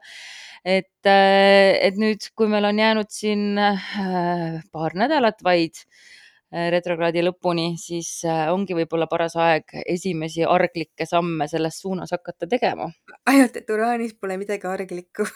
et, 0.65 1.07
äh, 1.07 1.79
et 1.87 1.99
nüüd, 2.03 2.27
kui 2.35 2.51
meil 2.51 2.67
on 2.67 2.83
jäänud 2.83 3.13
siin 3.15 3.47
äh, 3.63 4.61
paar 4.75 4.99
nädalat 4.99 5.43
vaid 5.47 5.87
retrokraadi 6.73 7.23
lõpuni, 7.27 7.67
siis 7.81 8.23
ongi 8.53 8.77
võib-olla 8.79 9.07
paras 9.11 9.37
aeg 9.41 9.65
esimesi 9.87 10.45
arglikke 10.47 11.07
samme 11.09 11.49
selles 11.51 11.81
suunas 11.83 12.13
hakata 12.15 12.49
tegema. 12.51 12.89
ainult, 13.27 13.57
et 13.57 13.71
uraanis 13.71 14.15
pole 14.21 14.39
midagi 14.41 14.67
arglikku 14.71 15.27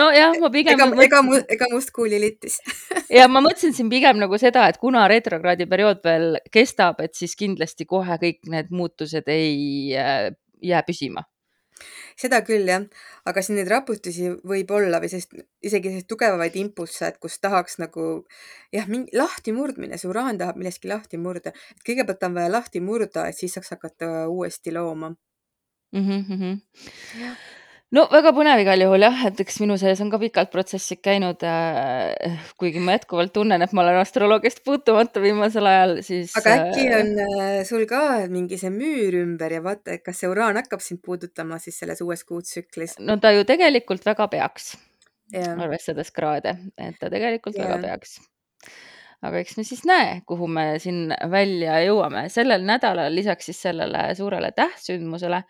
nojah, 0.00 0.34
ma 0.40 0.50
pigem. 0.50 0.74
ega, 0.74 0.88
ega, 1.04 1.20
ega 1.56 1.68
must 1.72 1.92
kuuli 1.94 2.18
littis 2.20 2.58
ja 3.18 3.28
ma 3.30 3.42
mõtlesin 3.44 3.74
siin 3.76 3.90
pigem 3.92 4.18
nagu 4.22 4.38
seda, 4.40 4.66
et 4.70 4.80
kuna 4.82 5.06
retrokraadi 5.10 5.68
periood 5.70 6.02
veel 6.04 6.40
kestab, 6.52 7.00
et 7.04 7.14
siis 7.14 7.36
kindlasti 7.38 7.86
kohe 7.88 8.18
kõik 8.22 8.50
need 8.52 8.74
muutused 8.74 9.28
ei 9.32 9.94
äh, 9.94 10.30
jää 10.62 10.82
püsima 10.86 11.22
seda 12.16 12.40
küll 12.46 12.68
jah, 12.68 12.86
aga 13.28 13.42
siin 13.42 13.58
neid 13.60 13.70
raputusi 13.72 14.30
võib 14.46 14.70
olla 14.76 15.00
või 15.02 15.10
sellist, 15.12 15.34
isegi 15.62 15.90
selliseid 15.90 16.08
tugevamaid 16.10 16.56
impulsse, 16.60 17.10
et 17.10 17.20
kus 17.22 17.38
tahaks 17.42 17.78
nagu 17.82 18.06
jah, 18.74 18.88
mingi 18.88 19.16
lahtimurdmine, 19.16 19.98
see 19.98 20.10
uraan 20.10 20.40
tahab 20.40 20.56
millestki 20.60 20.88
lahti 20.88 21.20
murda. 21.20 21.52
et 21.76 21.84
kõigepealt 21.86 22.26
on 22.28 22.40
vaja 22.40 22.52
lahti 22.52 22.80
murda, 22.80 23.28
et 23.28 23.36
siis 23.36 23.54
saaks 23.54 23.70
hakata 23.76 24.28
uuesti 24.28 24.72
looma 24.72 25.10
mm. 25.10 26.02
-hmm, 26.02 26.24
mm 26.28 26.40
-hmm. 26.40 26.60
jah 27.20 27.38
no 27.94 28.04
väga 28.10 28.32
põnev 28.34 28.60
igal 28.62 28.82
juhul 28.82 29.04
jah, 29.06 29.20
et 29.28 29.40
eks 29.42 29.60
minu 29.62 29.76
sees 29.78 30.00
on 30.02 30.10
ka 30.10 30.18
pikalt 30.22 30.50
protsessid 30.52 31.00
käinud 31.04 31.42
äh,. 31.46 32.40
kuigi 32.58 32.82
ma 32.82 32.96
jätkuvalt 32.96 33.34
tunnen, 33.36 33.62
et 33.62 33.74
ma 33.76 33.84
olen 33.84 34.00
astroloogiast 34.00 34.64
puutumata 34.66 35.22
viimasel 35.22 35.70
ajal, 35.70 35.94
siis. 36.06 36.34
aga 36.40 36.56
äkki 36.64 36.88
äh, 36.88 36.96
on 36.98 37.12
äh, 37.26 37.60
sul 37.68 37.86
ka 37.90 38.02
mingi 38.32 38.58
see 38.60 38.72
müür 38.74 39.20
ümber 39.22 39.54
ja 39.58 39.62
vaata, 39.62 39.94
et 39.96 40.04
kas 40.06 40.22
see 40.22 40.30
uraan 40.32 40.58
hakkab 40.58 40.82
sind 40.82 41.02
puudutama 41.04 41.60
siis 41.62 41.78
selles 41.82 42.02
uues 42.02 42.26
kuutsüklis? 42.26 42.98
no 43.06 43.20
ta 43.22 43.34
ju 43.36 43.46
tegelikult 43.48 44.04
väga 44.06 44.28
peaks, 44.34 44.74
arvestades 45.36 46.10
kraade, 46.14 46.58
et 46.78 46.98
ta 46.98 47.12
tegelikult 47.12 47.58
yeah. 47.58 47.70
väga 47.70 47.86
peaks 47.86 48.18
aga 49.26 49.40
eks 49.40 49.56
me 49.56 49.64
siis 49.64 49.86
näe, 49.88 50.20
kuhu 50.28 50.46
me 50.50 50.66
siin 50.82 51.14
välja 51.30 51.78
jõuame. 51.86 52.26
sellel 52.34 52.66
nädalal 52.66 53.14
lisaks 53.14 53.50
siis 53.50 53.62
sellele 53.68 54.10
suurele 54.18 54.50
tähtsündmusele 54.58 55.44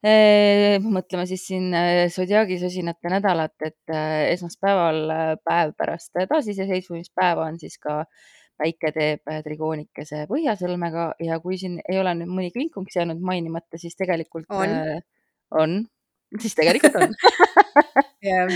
mõtleme 0.00 1.26
siis 1.28 1.42
siin 1.44 1.74
Zodiaagi 2.08 2.56
sosinate 2.60 3.10
nädalat, 3.12 3.56
et 3.66 3.94
esmaspäeval, 4.32 5.00
päev 5.44 5.74
pärast 5.76 6.16
taasiseseisvumispäeva 6.28 7.44
on 7.50 7.58
siis 7.60 7.76
ka 7.82 8.04
päike 8.60 8.92
teeb 8.96 9.30
trigoonikese 9.44 10.26
põhjasõlmega 10.30 11.06
ja 11.24 11.38
kui 11.44 11.58
siin 11.60 11.78
ei 11.88 11.98
ole 12.00 12.14
nüüd 12.18 12.32
mõni 12.32 12.52
kvinkunks 12.54 12.96
jäänud 12.96 13.20
mainimata, 13.24 13.80
siis 13.80 13.96
tegelikult 13.98 14.48
on, 14.52 14.76
on, 15.62 15.76
siis 16.40 16.56
tegelikult 16.58 16.96
on. 17.00 17.14
Jah, 18.30 18.52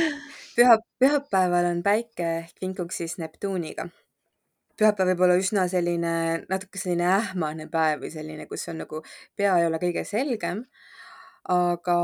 püha, 0.56 0.78
pühapäeval 1.00 1.70
on 1.70 1.84
päike 1.84 2.30
kvinkuksis 2.58 3.16
Neptuuniga. 3.22 3.86
Pühapäev 4.76 5.12
võib 5.12 5.22
olla 5.24 5.38
üsna 5.40 5.68
selline, 5.70 6.14
natuke 6.50 6.80
selline 6.80 7.06
ähmane 7.14 7.68
päev 7.72 8.02
või 8.04 8.10
selline, 8.12 8.48
kus 8.50 8.66
on 8.72 8.82
nagu 8.82 9.00
pea 9.38 9.54
ei 9.60 9.68
ole 9.70 9.80
kõige 9.80 10.04
selgem 10.08 10.64
aga 11.48 11.98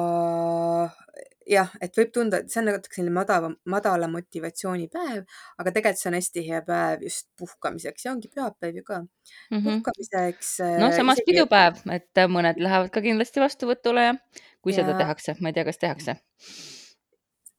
jah, 1.51 1.71
et 1.83 1.97
võib 1.97 2.11
tunda, 2.15 2.41
et 2.41 2.53
see 2.53 2.61
on 2.63 2.69
natuke 2.71 2.97
selline 2.97 3.15
madala, 3.15 3.51
madala 3.71 4.09
motivatsioonipäev, 4.13 5.23
aga 5.59 5.73
tegelikult 5.75 6.01
see 6.01 6.11
on 6.11 6.17
hästi 6.19 6.45
hea 6.47 6.61
päev 6.67 7.05
just 7.07 7.29
puhkamiseks 7.41 8.07
ja 8.07 8.13
ongi 8.15 8.31
pühapäev 8.33 8.81
ju 8.81 8.85
ka 8.87 9.01
mm. 9.01 9.09
-hmm. 9.57 9.65
puhkamiseks. 9.69 10.53
no 10.81 10.91
samas 10.97 11.19
isegi... 11.21 11.33
pidupäev, 11.33 11.81
et 11.97 12.25
mõned 12.29 12.61
lähevad 12.61 12.93
ka 12.95 13.03
kindlasti 13.05 13.43
vastuvõtule 13.43 14.05
ja 14.11 14.19
kui 14.61 14.75
ja... 14.75 14.83
seda 14.83 14.99
tehakse, 14.99 15.37
ma 15.41 15.51
ei 15.51 15.57
tea, 15.57 15.65
kas 15.65 15.79
tehakse. 15.79 16.17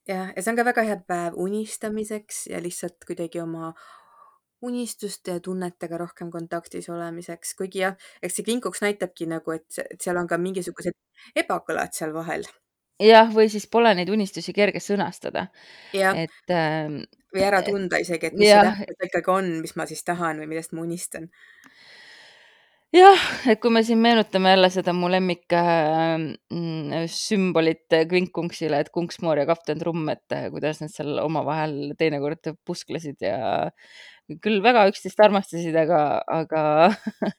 jah, 0.07 0.31
ja 0.35 0.41
see 0.41 0.51
on 0.51 0.61
ka 0.61 0.65
väga 0.65 0.85
hea 0.87 0.99
päev 1.07 1.39
unistamiseks 1.47 2.47
ja 2.53 2.61
lihtsalt 2.61 3.01
kuidagi 3.07 3.41
oma 3.41 3.73
unistuste 4.61 5.37
ja 5.37 5.43
tunnetega 5.43 5.97
rohkem 5.97 6.31
kontaktis 6.31 6.89
olemiseks, 6.89 7.55
kuigi 7.59 7.83
jah, 7.83 7.95
eks 8.21 8.39
see 8.39 8.47
kinkuks 8.47 8.83
näitabki 8.85 9.27
nagu, 9.29 9.55
et, 9.55 9.67
et 9.83 10.01
seal 10.01 10.19
on 10.21 10.29
ka 10.29 10.39
mingisugused 10.41 10.97
ebakõlad 11.43 11.95
seal 11.97 12.13
vahel. 12.15 12.45
jah, 13.01 13.31
või 13.33 13.49
siis 13.49 13.65
pole 13.67 13.93
neid 13.97 14.09
unistusi 14.13 14.53
kerge 14.53 14.79
sõnastada. 14.83 15.47
et 15.93 16.53
äh, 16.53 17.01
või 17.33 17.45
ära 17.47 17.61
tunda 17.65 18.01
isegi, 18.01 18.31
et 18.31 18.37
mis 18.37 18.51
see 18.51 18.63
täpselt 18.67 19.07
ikkagi 19.09 19.33
on, 19.33 19.53
mis 19.65 19.75
ma 19.75 19.87
siis 19.89 20.03
tahan 20.03 20.43
või 20.43 20.51
millest 20.53 20.75
ma 20.77 20.85
unistan 20.85 21.29
jah, 22.95 23.25
et 23.47 23.59
kui 23.63 23.71
me 23.73 23.83
siin 23.87 24.01
meenutame 24.03 24.51
jälle 24.53 24.69
seda 24.73 24.93
mu 24.95 25.09
lemmik 25.11 25.53
äh, 25.55 26.19
mm, 26.51 27.07
sümbolit 27.11 27.87
Kvinkunksile, 28.09 28.81
et 28.81 28.91
Kunksmoor 28.93 29.41
ja 29.41 29.47
kapten 29.49 29.79
Trumm, 29.79 30.09
et 30.13 30.35
äh, 30.35 30.49
kuidas 30.53 30.81
nad 30.83 30.91
seal 30.93 31.19
omavahel 31.23 31.95
teinekord 31.99 32.53
pusklesid 32.67 33.23
ja 33.23 33.71
küll 34.43 34.61
väga 34.63 34.87
üksteist 34.91 35.19
armastasid, 35.23 35.75
aga, 35.75 36.01
aga 36.31 36.63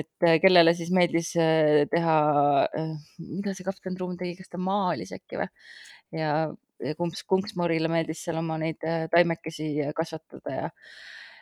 et 0.00 0.26
äh, 0.26 0.38
kellele 0.42 0.74
siis 0.76 0.92
meeldis 0.94 1.32
äh, 1.40 1.84
teha, 1.90 2.16
äh, 2.66 2.94
mida 3.22 3.54
see 3.56 3.66
kapten 3.66 3.96
Trumm 3.96 4.16
tegi, 4.18 4.36
kas 4.40 4.50
ta 4.52 4.60
maalis 4.60 5.14
äkki 5.16 5.40
või? 5.40 5.48
ja, 6.16 6.32
ja 6.82 6.96
kumps, 6.98 7.22
Kunksmoorile 7.28 7.90
meeldis 7.92 8.24
seal 8.26 8.40
oma 8.40 8.58
neid 8.62 8.82
taimekesi 9.12 9.70
kasvatada 9.96 10.56
ja 10.56 10.68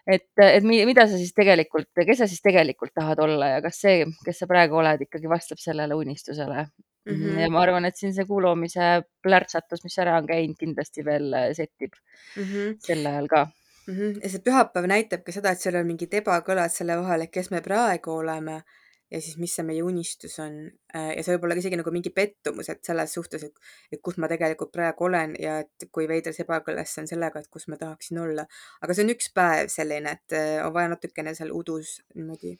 et, 0.06 0.30
et 0.40 0.64
mida 0.64 1.06
sa 1.08 1.18
siis 1.20 1.34
tegelikult, 1.36 1.90
kes 1.96 2.22
sa 2.22 2.28
siis 2.30 2.44
tegelikult 2.44 2.94
tahad 2.96 3.22
olla 3.24 3.54
ja 3.56 3.64
kas 3.64 3.80
see, 3.84 4.04
kes 4.24 4.42
sa 4.42 4.48
praegu 4.50 4.80
oled, 4.80 5.06
ikkagi 5.06 5.30
vastab 5.30 5.60
sellele 5.62 5.96
unistusele 5.96 6.66
mm. 6.66 7.12
-hmm. 7.12 7.42
ja 7.42 7.50
ma 7.50 7.64
arvan, 7.64 7.88
et 7.88 7.96
siin 8.00 8.14
see 8.16 8.28
kuu 8.28 8.42
loomise 8.44 9.02
plärtsatus, 9.24 9.84
mis 9.84 9.98
ära 10.04 10.18
on 10.20 10.28
käinud, 10.28 10.60
kindlasti 10.60 11.04
veel 11.04 11.36
settib 11.56 11.96
mm 12.36 12.42
-hmm. 12.42 12.80
sel 12.86 13.06
ajal 13.06 13.28
ka 13.28 13.46
-hmm. 13.86 14.22
ja 14.22 14.30
see 14.30 14.44
pühapäev 14.46 14.88
näitab 14.90 15.24
ka 15.26 15.32
seda, 15.32 15.52
et 15.52 15.60
seal 15.60 15.76
on 15.80 15.86
mingid 15.86 16.14
ebakõlad 16.20 16.72
selle 16.72 16.96
vahel, 17.00 17.26
et 17.26 17.32
kes 17.34 17.50
me 17.50 17.60
praegu 17.60 18.18
oleme 18.22 18.62
ja 19.10 19.20
siis, 19.20 19.36
mis 19.38 19.54
see 19.56 19.64
meie 19.66 19.82
unistus 19.82 20.38
on. 20.42 20.54
Äh, 20.96 21.10
ja 21.16 21.24
see 21.24 21.36
võib 21.36 21.48
olla 21.48 21.58
isegi 21.60 21.78
nagu 21.78 21.92
mingi 21.94 22.10
pettumus, 22.14 22.68
et 22.72 22.84
selles 22.86 23.14
suhtes, 23.14 23.44
et, 23.46 23.58
et 23.92 24.02
kus 24.02 24.18
ma 24.18 24.30
tegelikult 24.30 24.72
praegu 24.74 25.08
olen 25.08 25.36
ja 25.40 25.58
et 25.64 25.88
kui 25.92 26.08
veider 26.10 26.34
see 26.34 26.46
ebakõlas 26.46 26.96
on 27.02 27.10
sellega, 27.10 27.40
et 27.40 27.50
kus 27.52 27.68
ma 27.68 27.78
tahaksin 27.80 28.22
olla. 28.24 28.46
aga 28.82 28.96
see 28.96 29.06
on 29.06 29.14
üks 29.14 29.30
päev 29.34 29.72
selline, 29.72 30.16
et 30.18 30.38
äh, 30.38 30.54
on 30.66 30.74
vaja 30.74 30.94
natukene 30.94 31.34
seal 31.34 31.52
udus 31.54 32.00
niimoodi 32.14 32.56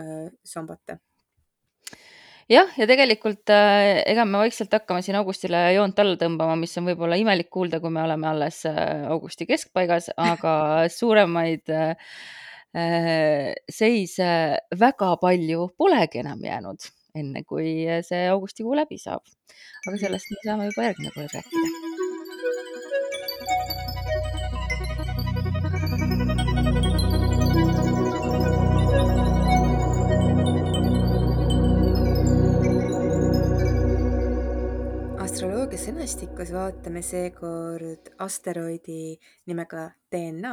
äh, 0.00 0.32
sombata 0.44 0.98
jah, 2.50 2.70
ja 2.78 2.86
tegelikult 2.88 3.50
äh, 3.52 4.02
ega 4.06 4.26
me 4.28 4.40
vaikselt 4.44 4.74
hakkame 4.76 5.02
siin 5.04 5.18
augustile 5.18 5.60
joont 5.76 5.98
alla 6.02 6.18
tõmbama, 6.20 6.56
mis 6.60 6.76
on 6.80 6.88
võib-olla 6.90 7.18
imelik 7.20 7.50
kuulda, 7.52 7.80
kui 7.82 7.92
me 7.94 8.02
oleme 8.04 8.30
alles 8.30 8.62
äh, 8.70 9.06
augusti 9.10 9.48
keskpaigas, 9.48 10.12
aga 10.16 10.54
suuremaid 10.98 11.74
äh, 11.74 12.12
äh, 12.76 13.50
seise 13.70 14.30
väga 14.78 15.16
palju 15.22 15.72
polegi 15.78 16.22
enam 16.22 16.44
jäänud, 16.46 16.90
enne 17.16 17.44
kui 17.48 17.74
see 18.06 18.28
augustikuu 18.30 18.78
läbi 18.78 19.00
saab. 19.02 19.24
aga 19.86 19.98
sellest 20.00 20.32
me 20.32 20.40
saame 20.44 20.70
juba 20.72 20.90
järgmine 20.90 21.14
kord 21.14 21.38
rääkida 21.38 21.85
astroloogia 35.66 35.82
sõnastikus 35.82 36.50
vaatame 36.54 37.00
seekord 37.02 38.12
asteroidi 38.22 39.16
nimega 39.50 39.88
DNA 40.14 40.52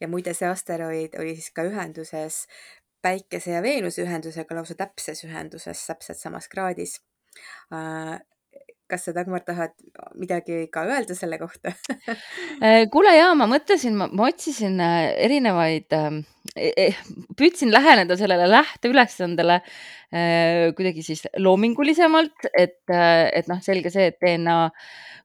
ja 0.00 0.08
muide, 0.08 0.32
see 0.32 0.48
asteroid 0.48 1.18
oli 1.20 1.34
siis 1.36 1.52
ka 1.52 1.66
ühenduses 1.68 2.46
Päikese 3.04 3.52
ja 3.52 3.60
Veenuse 3.60 4.00
ühendusega 4.06 4.56
lausa 4.56 4.72
täpses 4.74 5.20
ühenduses, 5.28 5.82
täpselt 5.84 6.16
samas 6.16 6.48
kraadis. 6.48 7.02
Äh, 8.86 8.90
kas 8.90 9.04
sa, 9.06 9.12
Dagmar, 9.12 9.42
tahad 9.44 9.74
midagi 10.14 10.68
ka 10.70 10.84
öelda 10.86 11.14
selle 11.14 11.38
kohta 11.38 11.72
äh, 12.62 12.86
kuule 12.90 13.14
ja 13.16 13.34
ma 13.34 13.46
mõtlesin, 13.46 13.96
ma 13.96 14.28
otsisin 14.28 14.78
äh, 14.80 15.12
erinevaid, 15.26 15.90
ähm, 15.92 16.22
e, 16.54 16.70
e, 16.70 16.86
püüdsin 17.36 17.72
läheneda 17.72 18.16
sellele 18.16 18.48
lähteülesandele 18.50 19.60
kuidagi 20.06 21.02
siis 21.02 21.24
loomingulisemalt, 21.42 22.46
et, 22.56 22.84
et 22.86 23.48
noh, 23.50 23.58
selge 23.60 23.90
see, 23.90 24.06
et 24.12 24.16
DNA 24.22 24.54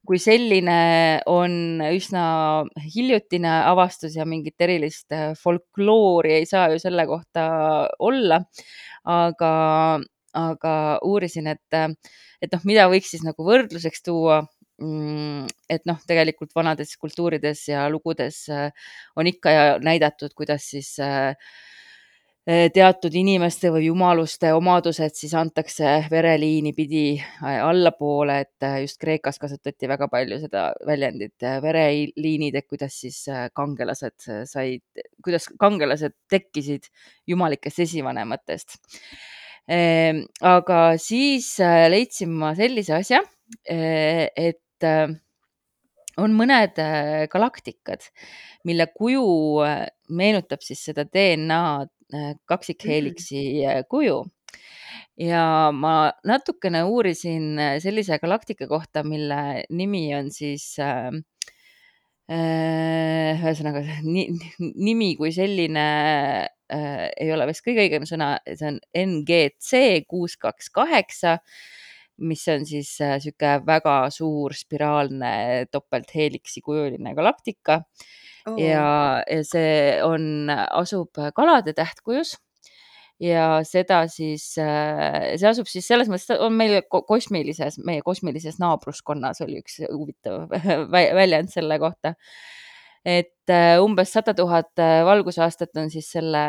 kui 0.04 0.18
selline 0.18 0.74
on 1.30 1.78
üsna 1.86 2.24
hiljutine 2.82 3.52
avastus 3.70 4.16
ja 4.18 4.26
mingit 4.26 4.58
erilist 4.66 5.14
folkloori 5.38 6.34
ei 6.40 6.48
saa 6.50 6.66
ju 6.74 6.82
selle 6.82 7.06
kohta 7.06 7.46
olla. 8.02 8.42
aga, 9.06 9.52
aga 10.32 10.98
uurisin, 11.06 11.46
et 11.52 11.80
et 12.42 12.50
noh, 12.52 12.64
mida 12.68 12.88
võiks 12.90 13.12
siis 13.14 13.22
nagu 13.26 13.46
võrdluseks 13.46 14.04
tuua. 14.06 14.42
Mm, 14.82 15.46
et 15.70 15.84
noh, 15.86 15.98
tegelikult 16.08 16.54
vanades 16.56 16.96
kultuurides 16.98 17.60
ja 17.68 17.84
lugudes 17.92 18.46
äh, 18.50 18.72
on 19.14 19.28
ikka 19.30 19.78
näidatud, 19.84 20.32
kuidas 20.34 20.64
siis 20.72 20.88
äh, 20.98 21.36
äh, 22.48 22.64
teatud 22.74 23.14
inimeste 23.14 23.70
või 23.70 23.84
jumaluste 23.90 24.50
omadused 24.56 25.14
siis 25.14 25.36
antakse 25.38 25.92
vereliini 26.10 26.72
pidi 26.74 27.04
allapoole, 27.44 28.40
et 28.46 28.68
just 28.82 28.98
Kreekas 29.04 29.38
kasutati 29.38 29.90
väga 29.92 30.08
palju 30.10 30.40
seda 30.42 30.64
väljendit 30.88 31.46
vereliinid, 31.62 32.58
et 32.58 32.66
kuidas 32.66 32.96
siis 33.04 33.20
kangelased 33.54 34.30
said, 34.50 35.04
kuidas 35.22 35.46
kangelased 35.60 36.16
tekkisid 36.32 36.90
jumalikest 37.30 37.84
esivanematest 37.86 38.80
Ehm, 39.70 40.24
aga 40.42 40.96
siis 40.98 41.54
äh, 41.62 41.86
leidsin 41.90 42.32
ma 42.34 42.50
sellise 42.58 42.96
asja, 42.96 43.20
äh, 43.70 44.26
et 44.34 44.86
äh, 44.86 45.12
on 46.18 46.34
mõned 46.36 46.76
galaktikad, 47.32 48.04
mille 48.68 48.88
kuju 48.92 49.22
meenutab 50.12 50.60
siis 50.60 50.82
seda 50.90 51.06
DNA 51.08 51.60
kaksikheeliksi 52.44 53.62
kuju. 53.88 54.18
Ja 55.16 55.70
ma 55.72 56.10
natukene 56.28 56.82
uurisin 56.84 57.56
sellise 57.80 58.18
galaktika 58.20 58.68
kohta, 58.68 59.00
mille 59.08 59.64
nimi 59.72 60.04
on 60.18 60.28
siis 60.34 60.66
äh, 60.80 61.08
äh, 62.32 63.40
ühesõnaga 63.40 63.82
ni, 64.04 64.26
nimi 64.60 65.14
kui 65.16 65.32
selline 65.32 65.86
äh, 66.72 67.06
ei 67.20 67.30
ole 67.34 67.46
vist 67.50 67.64
kõige 67.66 67.86
õigem 67.86 68.08
sõna, 68.08 68.34
see 68.48 68.72
on 68.72 68.80
NGC 68.96 70.02
kuus 70.10 70.38
kaks 70.40 70.72
kaheksa 70.74 71.38
mis 72.22 72.42
on 72.52 72.66
siis 72.68 72.90
niisugune 73.00 73.54
väga 73.66 73.96
suur 74.12 74.54
spiraalne 74.54 75.32
topeltheeliksi 75.72 76.62
kujuline 76.64 77.14
galaktika 77.16 77.80
Oo. 78.46 78.56
ja, 78.60 79.22
ja 79.26 79.42
see 79.46 79.98
on, 80.04 80.50
asub 80.50 81.18
kalade 81.34 81.74
tähtkujus 81.78 82.36
ja 83.22 83.46
seda 83.66 84.02
siis, 84.10 84.48
see 84.56 85.48
asub 85.48 85.68
siis 85.70 85.86
selles 85.88 86.10
mõttes, 86.10 86.32
on 86.42 86.56
meil 86.58 86.80
kosmilises, 86.90 87.78
meie 87.86 88.02
kosmilises 88.04 88.58
naabruskonnas 88.62 89.42
oli 89.46 89.60
üks 89.62 89.80
huvitav 89.86 90.50
väljend 91.20 91.52
selle 91.54 91.78
kohta. 91.82 92.16
Et 93.04 93.52
umbes 93.82 94.12
sada 94.14 94.34
tuhat 94.38 94.78
valgusaastat 94.78 95.76
on 95.82 95.90
siis 95.90 96.10
selle 96.14 96.42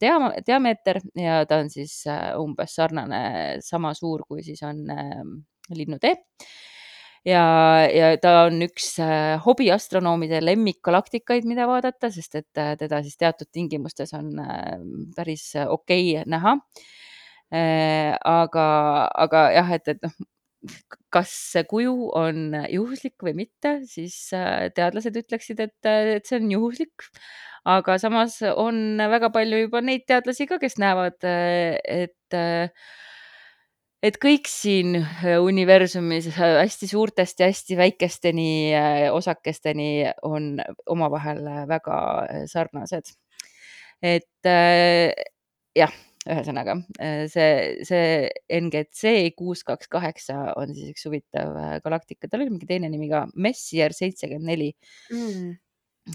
dia-, 0.00 0.32
diameeter 0.46 1.00
ja 1.18 1.40
ta 1.50 1.60
on 1.64 1.70
siis 1.72 2.04
umbes 2.38 2.76
sarnane, 2.78 3.22
sama 3.66 3.94
suur, 3.98 4.22
kui 4.28 4.44
siis 4.46 4.62
on 4.62 4.84
linnutee 5.74 6.14
ja, 7.26 7.42
ja 7.90 8.12
ta 8.20 8.34
on 8.46 8.62
üks 8.64 8.94
hobiastronoomide 9.44 10.40
lemmikgalaktikaid, 10.44 11.48
mida 11.48 11.66
vaadata, 11.68 12.10
sest 12.12 12.40
et 12.40 12.62
teda 12.80 13.02
siis 13.04 13.18
teatud 13.20 13.50
tingimustes 13.52 14.14
on 14.16 14.32
päris 15.16 15.50
okei 15.66 16.16
okay 16.16 16.30
näha. 16.30 16.56
aga, 18.30 18.66
aga 19.24 19.46
jah, 19.56 19.72
et, 19.74 19.88
et 19.88 20.04
noh, 20.04 20.12
kas 21.14 21.30
see 21.52 21.64
kuju 21.68 22.10
on 22.16 22.54
juhuslik 22.70 23.22
või 23.24 23.34
mitte, 23.44 23.78
siis 23.88 24.16
teadlased 24.76 25.16
ütleksid, 25.22 25.62
et, 25.64 25.76
et 25.88 26.26
see 26.26 26.40
on 26.40 26.50
juhuslik. 26.56 27.06
aga 27.68 27.98
samas 28.00 28.38
on 28.56 28.96
väga 28.96 29.28
palju 29.32 29.66
juba 29.66 29.82
neid 29.84 30.06
teadlasi 30.08 30.46
ka, 30.48 30.58
kes 30.58 30.78
näevad, 30.80 31.18
et 31.24 32.38
et 34.00 34.16
kõik 34.16 34.48
siin 34.48 34.96
universumis 35.44 36.30
hästi 36.36 36.88
suurtest 36.88 37.40
ja 37.40 37.50
hästi 37.50 37.76
väikesteni 37.76 38.72
osakesteni 39.12 39.90
on 40.24 40.54
omavahel 40.86 41.42
väga 41.68 41.98
sarnased. 42.48 43.12
et 44.00 44.48
jah, 45.76 45.92
ühesõnaga 46.26 46.76
see, 47.32 47.80
see 47.88 48.28
NGC 48.52 49.32
kuus 49.38 49.64
kaks 49.66 49.88
kaheksa 49.92 50.52
on 50.60 50.74
siis 50.76 50.92
üks 50.92 51.06
huvitav 51.08 51.56
galaktika, 51.84 52.28
tal 52.28 52.44
oli 52.44 52.52
mingi 52.52 52.68
teine 52.68 52.90
nimi 52.92 53.08
ka, 53.12 53.24
Messier 53.34 53.94
seitsekümmend 53.96 54.50
neli. 54.52 54.70
Mm. 55.14 55.58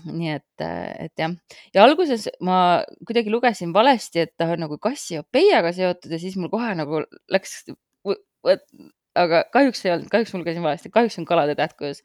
Nii 0.06 0.32
et, 0.34 0.64
et 0.66 1.22
jah, 1.22 1.34
ja 1.76 1.84
alguses 1.86 2.26
ma 2.44 2.58
kuidagi 3.06 3.32
lugesin 3.32 3.74
valesti, 3.74 4.26
et 4.26 4.34
ta 4.38 4.50
on 4.52 4.66
nagu 4.66 4.78
Kassiopeiaga 4.82 5.72
seotud 5.78 6.12
ja 6.12 6.20
siis 6.20 6.36
mul 6.42 6.52
kohe 6.52 6.74
nagu 6.76 7.04
läks, 7.32 7.62
aga 9.16 9.44
kahjuks 9.54 9.86
ei 9.86 9.94
olnud, 9.94 10.10
kahjuks 10.12 10.34
ma 10.34 10.42
lugesin 10.42 10.66
valesti, 10.66 10.92
kahjuks 10.94 11.20
on 11.22 11.28
kalade 11.30 11.56
tähtkujus. 11.56 12.04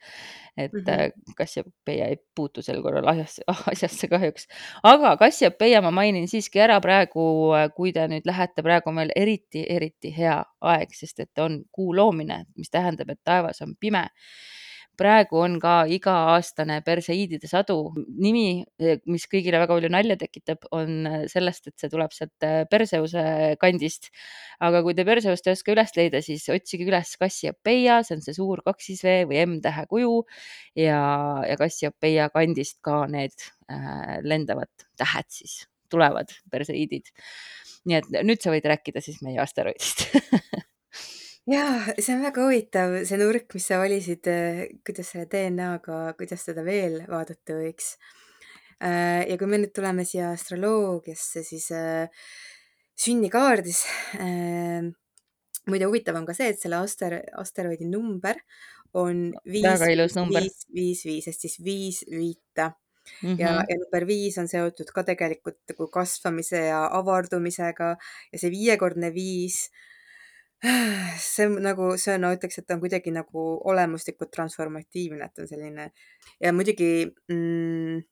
et 0.56 0.72
mm 0.72 0.80
-hmm. 0.80 1.34
Kassiopeiia 1.36 2.06
ei 2.06 2.16
puutu 2.34 2.62
sel 2.62 2.82
korral 2.82 3.06
asjasse, 3.08 3.42
asjasse 3.72 4.08
kahjuks, 4.08 4.46
aga 4.82 5.16
Kassiopeiia 5.16 5.82
ma 5.82 5.90
mainin 5.90 6.28
siiski 6.28 6.60
ära 6.60 6.80
praegu, 6.80 7.52
kui 7.76 7.92
te 7.92 8.08
nüüd 8.08 8.26
lähete, 8.26 8.62
praegu 8.62 8.90
on 8.90 8.94
meil 8.94 9.12
eriti, 9.16 9.66
eriti 9.68 10.14
hea 10.16 10.42
aeg, 10.60 10.88
sest 10.92 11.20
et 11.20 11.38
on 11.38 11.62
kuu 11.72 11.96
loomine, 11.96 12.44
mis 12.56 12.70
tähendab, 12.70 13.10
et 13.10 13.20
taevas 13.24 13.62
on 13.62 13.74
pime 13.80 14.08
praegu 15.00 15.40
on 15.40 15.56
ka 15.62 15.74
iga-aastane 15.90 16.80
Perseiidide 16.84 17.48
sadu. 17.50 17.78
nimi, 18.20 18.62
mis 19.08 19.26
kõigile 19.30 19.60
väga 19.62 19.76
palju 19.76 19.90
nalja 19.92 20.16
tekitab, 20.20 20.66
on 20.76 21.08
sellest, 21.32 21.70
et 21.70 21.80
see 21.80 21.92
tuleb 21.92 22.12
sealt 22.16 22.48
Perseuse 22.70 23.24
kandist. 23.60 24.10
aga 24.60 24.82
kui 24.84 24.94
te 24.94 25.06
Perseust 25.08 25.48
ei 25.48 25.56
oska 25.56 25.74
üles 25.74 25.94
leida, 25.96 26.22
siis 26.24 26.46
otsige 26.52 26.86
üles 26.88 27.16
Kassiopeiia, 27.20 28.00
see 28.04 28.18
on 28.18 28.24
see 28.26 28.36
suur 28.36 28.62
kaksisvee 28.66 29.24
või 29.30 29.40
M-tähe 29.46 29.86
kuju 29.90 30.20
ja, 30.78 31.00
ja 31.48 31.56
Kassiopeiia 31.60 32.28
kandist 32.34 32.80
ka 32.84 33.04
need 33.10 33.50
lendavad 34.26 34.70
tähed 35.00 35.28
siis 35.32 35.62
tulevad, 35.90 36.32
Perseiidid. 36.50 37.10
nii 37.88 37.96
et 37.96 38.10
nüüd 38.28 38.42
sa 38.42 38.52
võid 38.52 38.66
rääkida 38.68 39.00
siis 39.00 39.22
meie 39.24 39.40
asteroidist 39.40 40.04
jaa, 41.50 41.94
see 41.98 42.14
on 42.14 42.24
väga 42.24 42.46
huvitav, 42.46 42.96
see 43.08 43.20
nurk, 43.20 43.50
mis 43.56 43.68
sa 43.70 43.80
valisid, 43.82 44.30
kuidas 44.86 45.12
selle 45.12 45.26
DNA-ga, 45.30 46.00
kuidas 46.18 46.46
teda 46.46 46.64
veel 46.66 47.00
vaadata 47.10 47.58
võiks. 47.58 47.94
ja 48.80 49.36
kui 49.36 49.50
me 49.50 49.60
nüüd 49.60 49.74
tuleme 49.76 50.06
siia 50.08 50.30
astroloogiasse, 50.32 51.42
siis 51.44 51.68
sünnikaardis 53.00 53.84
muide 55.70 55.88
huvitav 55.88 56.18
on 56.18 56.26
ka 56.28 56.36
see, 56.36 56.52
et 56.52 56.60
selle 56.60 56.80
aster-, 56.80 57.22
asteroidi 57.40 57.88
number 57.88 58.38
on 58.98 59.28
viis, 59.46 59.66
väga 59.66 59.90
ilus 59.94 60.16
number. 60.18 60.42
viis, 60.42 60.64
viis, 60.74 61.02
viis, 61.06 61.28
ehk 61.30 61.38
siis 61.38 61.58
viis 61.64 62.00
viita 62.10 62.70
mm. 63.22 63.36
ja, 63.38 63.52
-hmm. 63.52 63.68
ja 63.68 63.78
number 63.82 64.06
viis 64.08 64.38
on 64.42 64.48
seotud 64.50 64.90
ka 64.94 65.04
tegelikult 65.06 65.60
nagu 65.70 65.88
kasvamise 65.92 66.64
ja 66.70 66.82
avardumisega 66.98 67.94
ja 68.32 68.42
see 68.42 68.50
viiekordne 68.50 69.12
viis 69.14 69.68
see 70.60 71.46
on 71.46 71.58
nagu, 71.64 71.94
see 72.00 72.14
on, 72.14 72.26
no 72.26 72.30
ütleks, 72.36 72.60
et 72.60 72.66
ta 72.68 72.76
on 72.76 72.82
kuidagi 72.82 73.12
nagu 73.14 73.44
olemuslikult 73.70 74.32
transformatiivne, 74.34 75.30
et 75.30 75.42
on 75.42 75.48
selline 75.48 75.86
ja 76.42 76.52
muidugi 76.52 76.90
mm, 77.32 78.02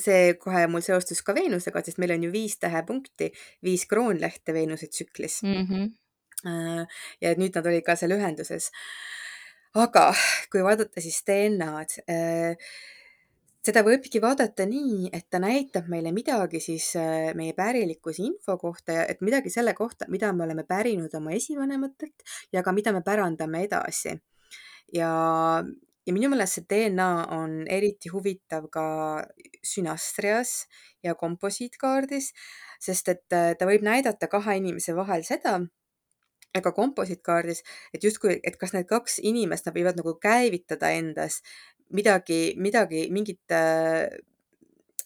see 0.00 0.34
kohe 0.40 0.64
mul 0.72 0.84
seostus 0.84 1.20
ka 1.24 1.34
Veenusega, 1.36 1.82
sest 1.84 2.00
meil 2.00 2.14
on 2.16 2.24
ju 2.24 2.32
viis 2.32 2.56
tähepunkti, 2.62 3.28
viis 3.64 3.84
kroonlehte 3.90 4.54
Veenuse 4.56 4.88
tsüklis 4.88 5.42
mm. 5.44 5.66
-hmm. 5.68 6.86
ja 7.20 7.34
nüüd 7.36 7.52
nad 7.54 7.66
olid 7.66 7.84
ka 7.84 7.96
seal 7.96 8.16
ühenduses. 8.16 8.70
aga 9.74 10.12
kui 10.52 10.64
vaadata 10.64 11.00
siis 11.00 11.22
DNA-d 11.26 12.02
äh, 12.08 12.56
seda 13.62 13.82
võibki 13.86 14.20
vaadata 14.22 14.66
nii, 14.66 15.10
et 15.14 15.28
ta 15.30 15.38
näitab 15.42 15.86
meile 15.90 16.12
midagi 16.14 16.60
siis 16.62 16.90
äh, 16.98 17.30
meie 17.38 17.54
pärilikkuse 17.54 18.24
info 18.26 18.56
kohta 18.58 18.98
ja 18.98 19.06
et 19.10 19.22
midagi 19.22 19.52
selle 19.54 19.74
kohta, 19.78 20.08
mida 20.10 20.32
me 20.34 20.46
oleme 20.46 20.64
pärinud 20.68 21.14
oma 21.18 21.34
esivanematelt 21.36 22.26
ja 22.52 22.64
ka 22.66 22.74
mida 22.74 22.92
me 22.92 23.04
pärandame 23.06 23.62
edasi. 23.68 24.16
ja, 24.92 25.12
ja 26.06 26.12
minu 26.14 26.30
meelest 26.32 26.58
see 26.58 26.66
DNA 26.70 27.10
on 27.38 27.62
eriti 27.70 28.10
huvitav 28.10 28.66
ka 28.72 28.86
sünastrias 29.62 30.66
ja 31.02 31.14
komposiitkaardis, 31.14 32.32
sest 32.82 33.14
et 33.14 33.38
äh, 33.38 33.54
ta 33.58 33.70
võib 33.70 33.86
näidata 33.86 34.26
kahe 34.26 34.58
inimese 34.58 34.96
vahel 34.98 35.22
seda, 35.26 35.60
aga 36.58 36.72
komposiitkaardis, 36.76 37.62
et 37.94 38.04
justkui, 38.04 38.36
et 38.44 38.56
kas 38.60 38.74
need 38.74 38.88
kaks 38.90 39.18
inimest, 39.24 39.66
nad 39.66 39.76
võivad 39.76 39.96
nagu 39.98 40.14
käivitada 40.20 40.90
endas 40.92 41.40
midagi, 41.96 42.54
midagi, 42.60 43.06
mingit 43.12 43.52
äh, 43.54 44.08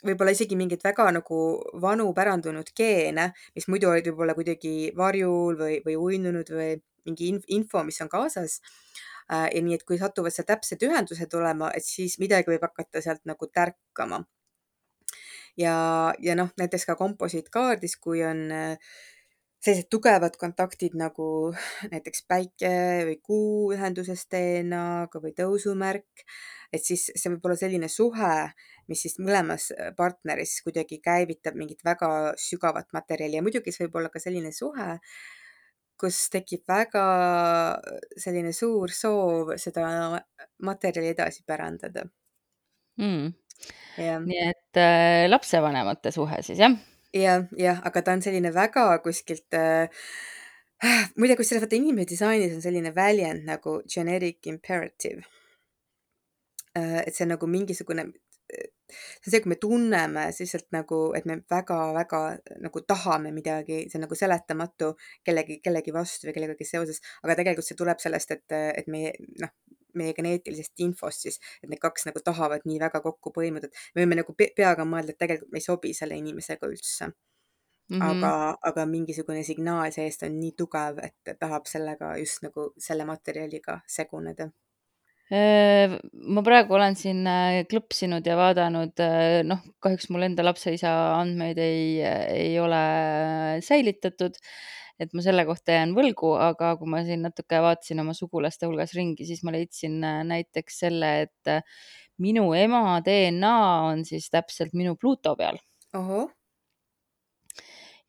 võib-olla 0.07 0.35
isegi 0.35 0.57
mingeid 0.59 0.85
väga 0.85 1.09
nagu 1.15 1.39
vanu 1.83 2.11
pärandunud 2.17 2.71
geene, 2.77 3.31
mis 3.57 3.67
muidu 3.73 3.91
olid 3.91 4.07
võib-olla 4.11 4.37
kuidagi 4.37 4.93
varjul 4.97 5.59
või, 5.59 5.81
või 5.87 5.97
uinunud 5.97 6.53
või 6.53 6.77
mingi 7.07 7.33
info, 7.55 7.83
mis 7.87 8.01
on 8.03 8.11
kaasas. 8.13 8.61
Äh, 9.33 9.49
ja 9.55 9.63
nii, 9.63 9.75
et 9.79 9.85
kui 9.87 9.99
satuvad 9.99 10.35
seal 10.35 10.47
täpsed 10.47 10.83
ühendused 10.87 11.33
olema, 11.35 11.73
et 11.75 11.85
siis 11.87 12.19
midagi 12.23 12.53
võib 12.53 12.63
hakata 12.63 13.03
sealt 13.03 13.25
nagu 13.27 13.51
tärkama. 13.51 14.23
ja, 15.57 15.75
ja 16.21 16.35
noh, 16.37 16.51
näiteks 16.61 16.85
ka 16.87 16.95
komposiitkaardis, 17.01 17.97
kui 17.97 18.23
on 18.25 18.47
äh, 18.53 18.97
sellised 19.67 19.91
tugevad 19.91 20.39
kontaktid 20.39 20.95
nagu 20.99 21.53
näiteks 21.93 22.27
päike 22.31 22.75
või 23.11 23.17
kuu 23.19 23.73
ühenduses 23.75 24.29
DNA-ga 24.31 25.23
või 25.23 25.35
tõusumärk 25.35 26.27
et 26.75 26.85
siis 26.85 27.07
see 27.15 27.33
võib 27.33 27.47
olla 27.47 27.57
selline 27.59 27.89
suhe, 27.93 28.33
mis 28.91 29.03
siis 29.07 29.19
mõlemas 29.23 29.71
äh, 29.75 29.93
partneris 29.97 30.59
kuidagi 30.67 31.01
käivitab 31.05 31.57
mingit 31.59 31.83
väga 31.87 32.11
sügavat 32.41 32.93
materjali. 32.97 33.39
Ja 33.39 33.45
muidugi 33.47 33.75
see 33.75 33.87
võib 33.87 34.01
olla 34.01 34.13
ka 34.13 34.23
selline 34.23 34.53
suhe, 34.55 34.99
kus 36.01 36.21
tekib 36.33 36.67
väga 36.69 37.07
äh, 37.77 38.05
selline 38.23 38.53
suur 38.57 38.93
soov 38.95 39.57
seda 39.63 39.87
materjali 40.67 41.15
edasi 41.15 41.47
pärandada. 41.47 42.07
Mm.. 43.01 43.33
nii 43.97 44.39
et 44.41 44.81
äh, 44.81 45.25
lapsevanemate 45.29 46.13
suhe 46.15 46.41
siis 46.45 46.61
jah? 46.63 46.77
Jah, 47.23 47.47
jah, 47.59 47.81
aga 47.89 48.03
ta 48.03 48.17
on 48.17 48.23
selline 48.25 48.53
väga 48.55 48.87
kuskilt 49.05 49.57
äh, 49.57 49.89
muide, 51.19 51.37
kusjuures 51.39 51.65
vaata 51.65 51.79
inimdisainis 51.79 52.55
on 52.57 52.63
selline 52.65 52.93
väljend 52.97 53.47
nagu 53.49 53.81
generic 53.89 54.47
imperative. 54.51 55.25
Äh, 56.77 57.03
et 57.07 57.15
see 57.17 57.25
on 57.25 57.35
nagu 57.35 57.49
mingisugune, 57.49 58.09
see 58.53 59.29
on 59.29 59.33
see, 59.33 59.41
kui 59.41 59.53
me 59.55 59.61
tunneme 59.61 60.27
lihtsalt 60.29 60.69
nagu, 60.77 61.01
et 61.19 61.29
me 61.29 61.39
väga-väga 61.51 62.23
nagu 62.65 62.83
tahame 62.87 63.33
midagi, 63.35 63.87
see 63.89 64.01
on 64.01 64.07
nagu 64.07 64.19
seletamatu 64.19 64.93
kellegi, 65.27 65.61
kellegi 65.65 65.95
vastu 65.97 66.29
või 66.29 66.37
kellegagi 66.37 66.69
seoses, 66.69 67.01
aga 67.25 67.39
tegelikult 67.41 67.69
see 67.69 67.79
tuleb 67.81 68.03
sellest, 68.03 68.37
et, 68.37 68.59
et 68.83 68.93
meie 68.93 69.17
noh, 69.43 69.55
meie 69.99 70.15
geneetilisest 70.17 70.85
infost 70.87 71.27
siis, 71.27 71.41
et 71.63 71.71
need 71.71 71.83
kaks 71.83 72.09
nagu 72.09 72.23
tahavad 72.25 72.67
nii 72.69 72.81
väga 72.83 73.03
kokku 73.05 73.33
põimuda, 73.37 73.71
et 73.71 73.95
me 73.95 74.05
võime 74.05 74.21
nagu 74.21 74.37
peaga 74.41 74.85
mõelda, 74.89 75.15
et 75.15 75.23
tegelikult 75.23 75.53
me 75.53 75.63
ei 75.63 75.69
sobi 75.69 75.95
selle 75.97 76.19
inimesega 76.23 76.69
üldse. 76.69 77.13
Mm 77.87 78.01
-hmm. 78.01 78.03
aga, 78.11 78.59
aga 78.67 78.85
mingisugune 78.91 79.43
signaal 79.47 79.93
seest 79.95 80.23
on 80.27 80.41
nii 80.41 80.53
tugev, 80.59 80.99
et 81.07 81.37
tahab 81.39 81.69
sellega 81.71 82.17
just 82.19 82.43
nagu 82.43 82.73
selle 82.83 83.05
materjaliga 83.07 83.81
seguneda 83.87 84.49
ma 85.31 86.43
praegu 86.47 86.77
olen 86.77 86.95
siin 86.95 87.25
äh, 87.27 87.65
klõpsinud 87.67 88.27
ja 88.27 88.37
vaadanud, 88.39 88.95
äh, 89.03 89.43
noh, 89.47 89.65
kahjuks 89.83 90.07
mul 90.15 90.23
enda 90.23 90.45
lapse 90.47 90.71
isa 90.75 90.93
andmeid 91.19 91.59
ei, 91.59 91.99
ei 92.31 92.59
ole 92.63 92.83
säilitatud. 93.67 94.39
Et 95.01 95.13
ma 95.13 95.25
selle 95.25 95.45
kohta 95.49 95.77
jään 95.77 95.93
võlgu, 95.97 96.33
aga 96.41 96.75
kui 96.81 96.89
ma 96.93 97.03
siin 97.07 97.27
natuke 97.27 97.61
vaatasin 97.63 98.01
oma 98.05 98.15
sugulaste 98.17 98.69
hulgas 98.69 98.95
ringi, 98.97 99.27
siis 99.29 99.43
ma 99.45 99.55
leidsin 99.57 100.01
äh, 100.05 100.23
näiteks 100.29 100.81
selle, 100.87 101.13
et 101.27 101.61
minu 102.23 102.49
ema 102.57 102.99
DNA 103.05 103.57
on 103.91 104.05
siis 104.09 104.31
täpselt 104.33 104.73
minu 104.75 104.97
Pluto 104.97 105.37
peal. 105.37 105.61
ohoh 105.97 106.31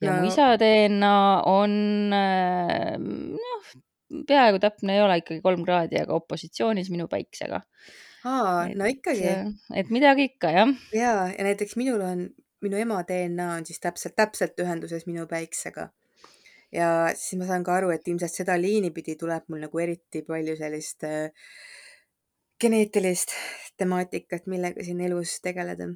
ja 0.01 0.13
no. 0.13 0.21
mu 0.21 0.29
isa 0.29 0.53
DNA 0.61 1.13
on 1.49 1.75
noh, 2.13 3.69
peaaegu 4.27 4.59
täpne 4.63 4.97
ei 4.97 5.03
ole 5.03 5.19
ikkagi 5.21 5.41
kolm 5.45 5.63
kraadi, 5.67 6.01
aga 6.01 6.17
opositsioonis 6.17 6.91
minu 6.93 7.07
päiksega. 7.11 7.61
aa, 8.25 8.67
no 8.75 8.89
ikkagi. 8.89 9.33
et 9.75 9.93
midagi 9.93 10.29
ikka, 10.31 10.51
jah. 10.53 10.75
ja, 10.93 11.15
ja 11.33 11.47
näiteks 11.47 11.77
minul 11.79 12.03
on, 12.05 12.27
minu 12.65 12.81
ema 12.81 13.03
DNA 13.07 13.53
on 13.59 13.65
siis 13.67 13.81
täpselt, 13.83 14.15
täpselt 14.17 14.59
ühenduses 14.63 15.07
minu 15.09 15.27
päiksega. 15.29 15.89
Ja 16.73 16.89
siis 17.15 17.39
ma 17.39 17.47
saan 17.47 17.63
ka 17.63 17.77
aru, 17.79 17.91
et 17.95 18.07
ilmselt 18.07 18.33
seda 18.33 18.57
liini 18.59 18.91
pidi 18.95 19.15
tuleb 19.19 19.47
mul 19.47 19.63
nagu 19.65 19.79
eriti 19.83 20.23
palju 20.27 20.57
sellist 20.59 21.05
äh, 21.07 21.29
geneetilist 22.61 23.33
temaatikat, 23.77 24.47
millega 24.51 24.83
siin 24.83 25.01
elus 25.05 25.37
tegeleda. 25.43 25.91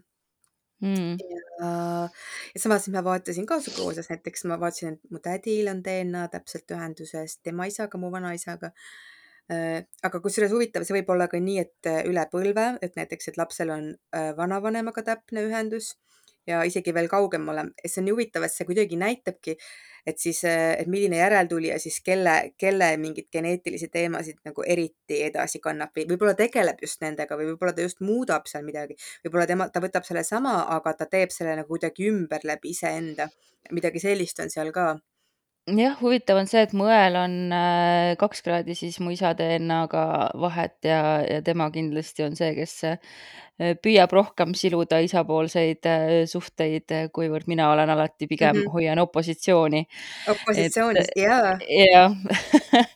Mm.. 0.81 1.17
ja, 1.21 2.09
ja 2.55 2.59
samas 2.61 2.87
ma 2.89 3.03
vaatasin 3.05 3.45
ka 3.49 3.59
suguvõsas, 3.61 4.07
näiteks 4.09 4.47
ma 4.49 4.57
vaatasin, 4.61 4.95
et 4.95 5.13
mu 5.13 5.19
tädil 5.21 5.69
on 5.69 5.83
DNA 5.85 6.23
täpselt 6.33 6.73
ühenduses 6.73 7.37
tema 7.45 7.67
isaga, 7.69 8.01
mu 8.01 8.09
vanaisaga. 8.13 8.71
Äh, 9.51 9.83
aga 10.05 10.21
kusjuures 10.23 10.53
huvitav, 10.55 10.85
see 10.87 10.95
võib 10.95 11.11
olla 11.13 11.27
ka 11.29 11.41
nii, 11.41 11.59
et 11.61 11.89
äh, 11.89 12.01
üle 12.09 12.23
põlve, 12.31 12.65
et 12.81 12.97
näiteks, 12.97 13.29
et 13.29 13.37
lapsel 13.37 13.73
on 13.73 13.91
äh, 14.15 14.31
vanavanemaga 14.37 15.03
täpne 15.05 15.45
ühendus 15.49 15.95
ja 16.47 16.61
isegi 16.67 16.93
veel 16.93 17.07
kaugemale. 17.09 17.65
see 17.85 18.01
on 18.01 18.07
nii 18.07 18.15
huvitav, 18.15 18.45
et 18.45 18.53
see 18.53 18.65
kuidagi 18.65 18.97
näitabki, 18.97 19.55
et 20.07 20.17
siis, 20.19 20.41
et 20.45 20.87
milline 20.89 21.19
järeltulija 21.19 21.77
siis 21.79 21.99
kelle, 22.05 22.53
kelle 22.57 22.89
mingeid 22.97 23.29
geneetilisi 23.33 23.91
teemasid 23.93 24.41
nagu 24.45 24.65
eriti 24.65 25.21
edasi 25.27 25.61
kannab 25.61 25.93
või 25.97 26.07
võib-olla 26.09 26.33
tegeleb 26.37 26.81
just 26.81 27.01
nendega 27.05 27.37
või 27.37 27.51
võib-olla 27.51 27.75
ta 27.77 27.85
just 27.85 28.01
muudab 28.01 28.49
seal 28.49 28.65
midagi. 28.65 28.97
võib-olla 29.25 29.47
tema, 29.47 29.69
ta 29.69 29.83
võtab 29.83 30.07
sellesama, 30.07 30.57
aga 30.77 30.93
ta 30.97 31.05
teeb 31.05 31.33
selle 31.33 31.55
nagu 31.61 31.69
kuidagi 31.69 32.09
ümber 32.09 32.41
läbi 32.43 32.73
iseenda. 32.75 33.29
midagi 33.71 33.99
sellist 33.99 34.39
on 34.39 34.49
seal 34.49 34.71
ka 34.71 34.95
jah, 35.69 35.93
huvitav 36.01 36.39
on 36.41 36.49
see, 36.49 36.63
et 36.65 36.73
mu 36.77 36.87
õel 36.89 37.15
on 37.19 37.35
äh, 37.53 38.13
kaks 38.19 38.41
kraadi 38.45 38.73
siis 38.77 38.97
mu 39.03 39.13
isa 39.13 39.35
DNA-ga 39.37 40.03
vahet 40.41 40.87
ja, 40.87 41.21
ja 41.21 41.41
tema 41.45 41.69
kindlasti 41.73 42.25
on 42.25 42.35
see, 42.37 42.55
kes 42.57 42.73
äh, 42.89 42.97
püüab 43.83 44.13
rohkem 44.15 44.55
siluda 44.57 45.01
isapoolseid 45.05 45.89
äh, 45.89 46.15
suhteid, 46.29 46.89
kuivõrd 47.13 47.49
mina 47.51 47.69
olen 47.75 47.93
alati 47.93 48.27
pigem 48.27 48.57
-hmm. 48.57 48.73
hoian 48.73 48.99
opositsiooni. 49.05 49.85
opositsioonis, 50.33 51.13
jaa. 51.15 51.55
jah 51.69 52.17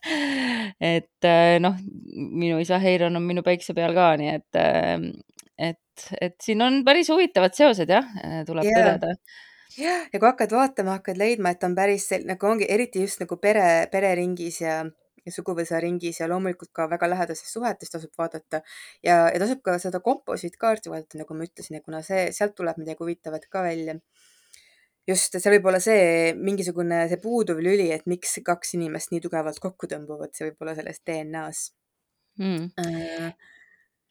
et 0.95 1.31
noh, 1.61 1.77
minu 2.15 2.59
isa 2.59 2.79
Heiron 2.81 3.15
on 3.15 3.23
minu 3.23 3.45
päikse 3.45 3.77
peal 3.77 3.93
ka, 3.93 4.15
nii 4.17 4.35
et, 4.35 4.61
et, 5.57 6.07
et 6.21 6.35
siin 6.41 6.61
on 6.61 6.83
päris 6.85 7.13
huvitavad 7.13 7.53
seosed 7.53 7.89
jah, 7.89 8.09
tuleb 8.47 8.65
yeah. 8.65 8.95
tõdeda 8.97 9.13
jah, 9.79 10.05
ja 10.11 10.19
kui 10.19 10.27
hakkad 10.27 10.53
vaatama, 10.55 10.99
hakkad 10.99 11.19
leidma, 11.19 11.53
et 11.55 11.63
on 11.67 11.75
päris 11.77 12.07
sel-, 12.11 12.25
nagu 12.27 12.47
ongi 12.49 12.67
eriti 12.71 13.03
just 13.03 13.21
nagu 13.23 13.37
pere, 13.41 13.87
pereringis 13.91 14.59
ja, 14.61 14.77
ja 15.25 15.33
suguvõsaringis 15.33 16.21
ja 16.21 16.29
loomulikult 16.31 16.71
ka 16.75 16.87
väga 16.91 17.09
lähedastes 17.11 17.53
suhetes 17.53 17.93
tasub 17.93 18.13
vaadata. 18.17 18.61
Ja, 19.03 19.25
ja 19.33 19.41
tasub 19.41 19.63
ka 19.65 19.77
seda 19.81 20.01
komposiitkaarti 20.05 20.93
vaadata, 20.93 21.21
nagu 21.21 21.37
ma 21.37 21.47
ütlesin, 21.47 21.79
et 21.79 21.85
kuna 21.87 22.03
see, 22.05 22.29
sealt 22.35 22.55
tuleb 22.57 22.79
midagi 22.81 23.03
huvitavat 23.03 23.49
ka 23.51 23.65
välja. 23.65 23.97
just, 25.07 25.35
seal 25.37 25.53
võib 25.53 25.67
olla 25.69 25.79
see 25.83 26.33
mingisugune, 26.33 27.03
see 27.09 27.21
puuduv 27.21 27.59
lüli, 27.61 27.91
et 27.93 28.07
miks 28.09 28.39
kaks 28.45 28.73
inimest 28.77 29.11
nii 29.13 29.21
tugevalt 29.21 29.59
kokku 29.61 29.89
tõmbuvad, 29.91 30.33
see 30.33 30.49
võib 30.49 30.65
olla 30.65 30.73
selles 30.79 31.03
DNA-s 31.05 31.67
mm.. 32.39 32.71
Äh, 32.81 33.33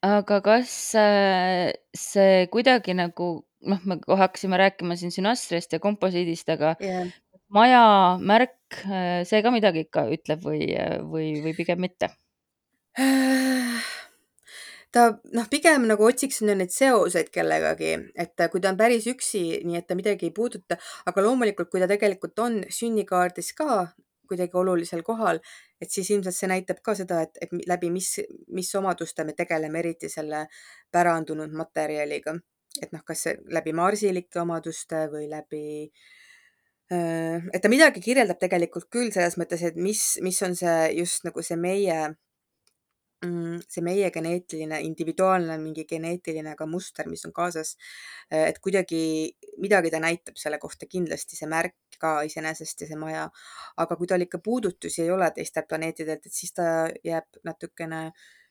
aga 0.05 0.41
kas 0.45 0.95
äh, 1.01 1.73
see 1.97 2.47
kuidagi 2.53 2.95
nagu 2.95 3.29
noh, 3.71 3.81
me 3.89 3.99
kohe 4.03 4.21
hakkasime 4.25 4.59
rääkima 4.61 4.97
siin 5.01 5.13
sünastriast 5.15 5.75
ja 5.75 5.83
komposiidist, 5.83 6.51
aga 6.55 6.75
yeah. 6.83 7.11
maja 7.55 7.85
märk, 8.21 8.59
äh, 8.87 9.23
see 9.29 9.43
ka 9.45 9.53
midagi 9.55 9.87
ikka 9.87 10.07
ütleb 10.15 10.47
või, 10.47 10.69
või, 11.11 11.33
või 11.45 11.57
pigem 11.57 11.83
mitte? 11.85 12.13
ta 14.95 15.09
noh, 15.35 15.49
pigem 15.51 15.89
nagu 15.91 16.07
otsiks 16.07 16.45
neid 16.47 16.73
seoseid 16.75 17.33
kellegagi, 17.35 17.97
et 18.15 18.47
kui 18.53 18.63
ta 18.63 18.71
on 18.71 18.79
päris 18.79 19.09
üksi, 19.11 19.45
nii 19.67 19.81
et 19.81 19.91
ta 19.91 19.99
midagi 19.99 20.31
ei 20.31 20.35
puuduta, 20.35 20.79
aga 21.11 21.27
loomulikult, 21.27 21.73
kui 21.73 21.83
ta 21.83 21.91
tegelikult 21.91 22.39
on 22.45 22.63
sünnikaardis 22.71 23.53
ka 23.59 23.89
kuidagi 24.29 24.57
olulisel 24.57 25.03
kohal, 25.05 25.41
et 25.83 25.91
siis 25.93 26.09
ilmselt 26.15 26.37
see 26.37 26.49
näitab 26.49 26.79
ka 26.85 26.95
seda, 26.97 27.21
et, 27.27 27.37
et 27.45 27.51
läbi 27.69 27.91
mis, 27.93 28.09
mis 28.57 28.71
omaduste 28.79 29.27
me 29.27 29.35
tegeleme, 29.37 29.83
eriti 29.83 30.09
selle 30.13 30.47
pärandunud 30.95 31.53
materjaliga 31.53 32.39
et 32.83 32.91
noh, 32.93 33.05
kas 33.07 33.29
läbi 33.55 33.73
marsilike 33.77 34.43
omaduste 34.43 35.07
või 35.13 35.29
läbi 35.31 35.65
et 36.95 37.63
ta 37.63 37.71
midagi 37.73 38.03
kirjeldab 38.05 38.39
tegelikult 38.43 38.91
küll 38.93 39.09
selles 39.15 39.39
mõttes, 39.41 39.63
et 39.65 39.77
mis, 39.81 40.03
mis 40.23 40.37
on 40.45 40.55
see 40.59 40.77
just 40.99 41.25
nagu 41.25 41.43
see 41.43 41.57
meie, 41.57 41.97
mm, 43.25 43.63
see 43.73 43.85
meie 43.87 44.11
geneetiline, 44.13 44.83
individuaalne 44.85 45.57
mingi 45.63 45.87
geneetiline 45.89 46.53
ka 46.59 46.69
muster, 46.69 47.09
mis 47.09 47.25
on 47.25 47.33
kaasas. 47.33 47.77
et 48.31 48.61
kuidagi 48.61 49.33
midagi 49.65 49.91
ta 49.91 50.01
näitab 50.01 50.37
selle 50.37 50.59
kohta 50.59 50.87
kindlasti, 50.87 51.37
see 51.41 51.49
märk 51.49 51.99
ka 51.99 52.21
iseenesest 52.29 52.85
ja 52.85 52.91
see 52.93 53.01
maja. 53.01 53.31
aga 53.77 53.97
kui 53.97 54.07
tal 54.07 54.21
ikka 54.21 54.39
puudutusi 54.45 55.03
ei 55.03 55.11
ole 55.11 55.31
teistelt 55.31 55.69
planeetidelt, 55.69 56.27
et 56.27 56.33
siis 56.33 56.53
ta 56.53 56.91
jääb 57.05 57.41
natukene 57.45 58.07
äh, 58.07 58.13
Äh, 58.13 58.44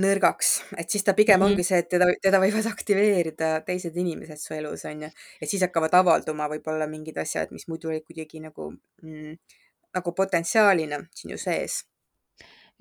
nõrgaks, 0.00 0.50
et 0.78 0.90
siis 0.92 1.04
ta 1.04 1.14
pigem 1.14 1.40
mm 1.40 1.46
-hmm. 1.46 1.52
ongi 1.52 1.64
see, 1.66 1.78
et 1.82 1.88
teda, 1.90 2.06
teda 2.22 2.40
võivad 2.42 2.66
aktiveerida 2.70 3.50
teised 3.66 3.96
inimesed 3.96 4.38
su 4.40 4.54
elus, 4.54 4.84
on 4.84 5.02
ju. 5.02 5.10
ja 5.40 5.46
siis 5.46 5.62
hakkavad 5.62 5.94
avalduma 5.94 6.48
võib-olla 6.48 6.86
mingid 6.86 7.18
asjad, 7.18 7.50
mis 7.50 7.68
muidu 7.68 7.88
olid 7.88 8.04
kuidagi 8.06 8.40
nagu 8.40 8.72
mm,, 9.02 9.36
nagu 9.94 10.12
potentsiaalina 10.12 11.00
sinu 11.14 11.38
sees. 11.38 11.84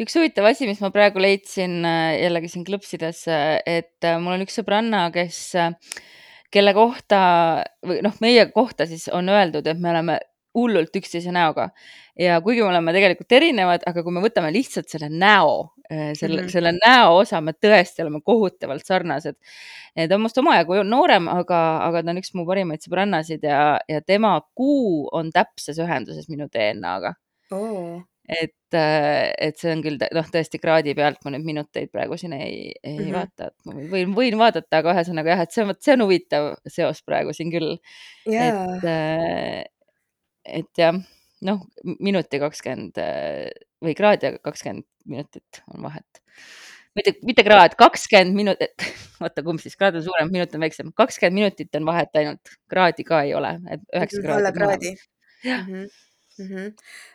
üks 0.02 0.16
huvitav 0.16 0.46
asi, 0.46 0.68
mis 0.68 0.82
ma 0.82 0.92
praegu 0.92 1.20
leidsin 1.20 1.86
äh, 1.86 2.20
jällegi 2.22 2.52
siin 2.52 2.66
klõpsides, 2.66 3.28
äh, 3.28 3.62
et 3.66 4.12
mul 4.20 4.38
on 4.38 4.46
üks 4.46 4.60
sõbranna, 4.60 5.10
kes, 5.12 5.54
kelle 6.52 6.74
kohta 6.74 7.20
või 7.82 8.02
noh, 8.02 8.16
meie 8.22 8.46
kohta 8.52 8.86
siis 8.86 9.08
on 9.08 9.30
öeldud, 9.30 9.68
et 9.68 9.80
me 9.80 9.90
oleme 9.90 10.20
hullult 10.56 10.96
üksteise 10.96 11.34
näoga. 11.36 11.70
ja 12.20 12.40
kuigi 12.42 12.64
me 12.64 12.70
oleme 12.72 12.94
tegelikult 12.96 13.36
erinevad, 13.38 13.84
aga 13.90 14.04
kui 14.04 14.16
me 14.16 14.24
võtame 14.24 14.52
lihtsalt 14.56 14.88
selle 14.92 15.10
näo, 15.12 15.76
äh, 15.92 16.14
selle 16.16 16.42
mm, 16.42 16.46
-hmm. 16.46 16.54
selle 16.54 16.74
näo 16.80 17.18
osa, 17.18 17.42
me 17.42 17.52
tõesti 17.52 18.06
oleme 18.06 18.22
kohutavalt 18.24 18.86
sarnased. 18.86 19.36
ta 19.96 20.16
on 20.16 20.22
must 20.22 20.38
omajagu 20.38 20.82
noorem, 20.84 21.28
aga, 21.28 21.62
aga 21.90 22.04
ta 22.04 22.16
on 22.16 22.24
üks 22.24 22.34
mu 22.34 22.48
parimaid 22.48 22.84
sõbrannasid 22.84 23.44
ja, 23.44 23.80
ja 23.88 24.02
tema 24.02 24.40
kuu 24.56 25.08
on 25.12 25.32
täpses 25.32 25.80
ühenduses 25.80 26.30
minu 26.30 26.48
DNA-ga 26.52 27.16
oh 27.52 28.04
et, 28.28 28.74
äh, 28.74 29.32
et 29.38 29.60
see 29.60 29.72
on 29.74 29.82
küll 29.86 30.00
noh, 30.02 30.28
tõesti 30.34 30.60
kraadi 30.62 30.96
pealt 30.98 31.22
ma 31.26 31.34
nüüd 31.36 31.46
minuteid 31.46 31.92
praegu 31.94 32.18
siin 32.18 32.34
ei, 32.38 32.74
ei 32.82 32.98
mm 32.98 33.04
-hmm. 33.04 33.14
vaata, 33.14 33.50
et 33.52 33.70
ma 33.70 33.76
võin, 33.94 34.16
võin 34.18 34.38
vaadata, 34.40 34.82
aga 34.82 34.96
ühesõnaga 34.96 35.36
jah, 35.36 35.44
et 35.46 35.54
see 35.54 35.64
on, 35.64 35.70
vot 35.72 35.82
see 35.86 35.94
on 35.94 36.06
huvitav 36.06 36.50
seos 36.78 37.04
praegu 37.06 37.34
siin 37.38 37.54
küll 37.54 37.78
yeah.. 38.26 38.50
et, 38.50 38.88
äh, 38.90 39.64
et 40.46 40.70
jah, 40.80 40.98
noh, 41.46 41.66
minuti 42.00 42.40
kakskümmend 42.42 43.02
äh, 43.02 43.50
või 43.84 43.96
kraad 43.98 44.24
ja 44.26 44.36
kakskümmend 44.38 44.88
minutit 45.06 45.62
on 45.74 45.84
vahet. 45.86 46.22
mitte, 46.96 47.16
mitte 47.28 47.46
kraad, 47.46 47.76
kakskümmend 47.80 48.38
minutit, 48.38 48.88
oota, 49.24 49.44
kumb 49.46 49.62
siis, 49.64 49.78
kraad 49.80 50.00
on 50.00 50.06
suurem, 50.06 50.32
minut 50.34 50.56
on 50.56 50.66
väiksem, 50.66 50.94
kakskümmend 50.98 51.42
minutit 51.42 51.80
on 51.80 51.86
vahet 51.90 52.22
ainult, 52.22 52.56
kraadi 52.72 53.06
ka 53.08 53.22
ei 53.28 53.36
ole, 53.38 53.56
et 53.70 53.86
üheksa 53.92 54.24
kraadi. 54.24 54.40
alla 54.40 54.56
kraadi. 54.56 54.96
jah 55.44 55.68
mm. 55.68 55.74
-hmm. 55.84 56.02
Mm 56.36 56.48
-hmm. 56.48 56.72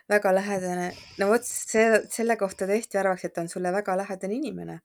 väga 0.09 0.35
lähedane, 0.35 0.93
no 1.17 1.27
vot 1.29 1.43
see, 1.45 2.01
selle 2.09 2.35
kohta 2.37 2.65
tõesti 2.65 2.97
arvaks, 2.97 3.25
et 3.25 3.37
on 3.37 3.49
sulle 3.49 3.71
väga 3.71 3.97
lähedane 3.97 4.33
inimene. 4.33 4.79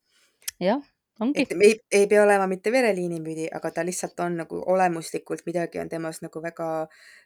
jah 0.61 0.83
ongi. 1.21 1.43
et 1.43 1.55
ei, 1.61 1.79
ei 1.93 2.07
pea 2.11 2.25
olema 2.25 2.47
mitte 2.51 2.73
vereliinipidi, 2.73 3.49
aga 3.55 3.71
ta 3.71 3.85
lihtsalt 3.87 4.21
on 4.25 4.37
nagu 4.43 4.61
olemuslikult 4.75 5.47
midagi 5.47 5.81
on 5.83 5.89
temas 5.93 6.23
nagu 6.25 6.43
väga 6.43 6.69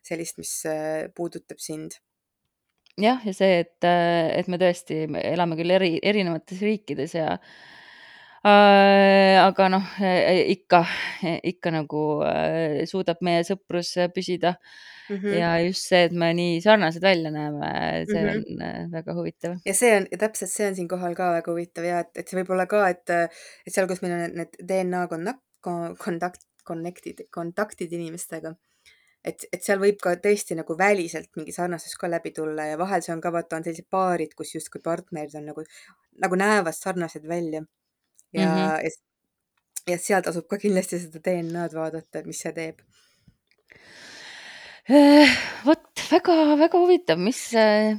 sellist, 0.07 0.39
mis 0.39 0.55
äh, 0.69 1.09
puudutab 1.17 1.59
sind. 1.63 1.99
jah, 3.01 3.21
ja 3.27 3.35
see, 3.35 3.61
et, 3.65 3.79
äh, 3.87 4.31
et 4.39 4.49
me 4.49 4.61
tõesti 4.61 5.07
me 5.11 5.25
elame 5.33 5.59
küll 5.61 5.77
eri, 5.77 5.97
erinevates 6.03 6.63
riikides 6.65 7.17
ja 7.19 7.37
aga 8.45 9.69
noh, 9.69 9.91
ikka, 10.55 10.85
ikka 11.53 11.73
nagu 11.75 12.05
äh, 12.25 12.87
suudab 12.89 13.21
meie 13.27 13.43
sõprus 13.45 13.93
püsida 14.15 14.55
mm. 15.11 15.17
-hmm. 15.17 15.35
ja 15.37 15.51
just 15.67 15.89
see, 15.89 16.07
et 16.09 16.13
me 16.13 16.31
nii 16.35 16.61
sarnased 16.65 17.03
välja 17.03 17.31
näeme, 17.31 17.73
see 18.09 18.23
mm 18.23 18.29
-hmm. 18.29 18.39
on 18.39 18.63
äh, 18.63 18.93
väga 18.93 19.15
huvitav. 19.15 19.59
ja 19.65 19.75
see 19.75 19.97
on, 19.97 20.07
täpselt 20.19 20.51
see 20.51 20.69
on 20.69 20.77
siinkohal 20.77 21.15
ka 21.15 21.33
väga 21.33 21.53
huvitav 21.53 21.85
ja 21.85 22.01
et, 22.01 22.17
et 22.17 22.29
see 22.29 22.41
võib 22.41 22.55
olla 22.57 22.67
ka, 22.67 22.89
et, 22.89 23.11
et 23.67 23.75
seal, 23.75 23.89
kus 23.89 24.03
meil 24.03 24.17
on 24.17 24.37
need 24.41 24.57
DNA 24.69 25.07
kontakt, 25.09 25.45
kontakt, 25.99 26.47
connect'id, 26.65 27.27
kontaktid 27.31 27.93
inimestega 27.93 28.55
et, 29.25 29.45
et 29.53 29.63
seal 29.65 29.81
võib 29.81 29.99
ka 30.01 30.15
tõesti 30.17 30.57
nagu 30.57 30.77
väliselt 30.79 31.29
mingi 31.37 31.53
sarnasus 31.53 31.97
ka 32.01 32.09
läbi 32.09 32.33
tulla 32.37 32.71
ja 32.71 32.79
vahel 32.81 33.03
see 33.05 33.13
on 33.15 33.21
ka, 33.21 33.33
vaata, 33.33 33.57
on 33.57 33.67
sellised 33.67 33.89
paarid, 33.91 34.33
kus 34.39 34.55
justkui 34.55 34.81
partnerid 34.85 35.37
on 35.41 35.51
nagu, 35.53 35.65
nagu 36.25 36.41
näevad 36.41 36.77
sarnased 36.77 37.29
välja. 37.29 37.63
Ja 38.33 38.47
mm, 38.47 38.57
-hmm. 38.57 38.85
ja, 38.85 39.95
ja 39.95 39.99
seal 39.99 40.23
tasub 40.23 40.47
ka 40.49 40.59
kindlasti 40.59 41.01
seda 41.03 41.23
DNA-d 41.25 41.75
vaadata, 41.75 42.21
et 42.21 42.27
mis 42.27 42.43
see 42.45 42.53
teeb 42.57 42.85
Äh, 44.91 45.29
vot 45.63 46.01
väga-väga 46.11 46.79
huvitav, 46.81 47.19
mis, 47.23 47.39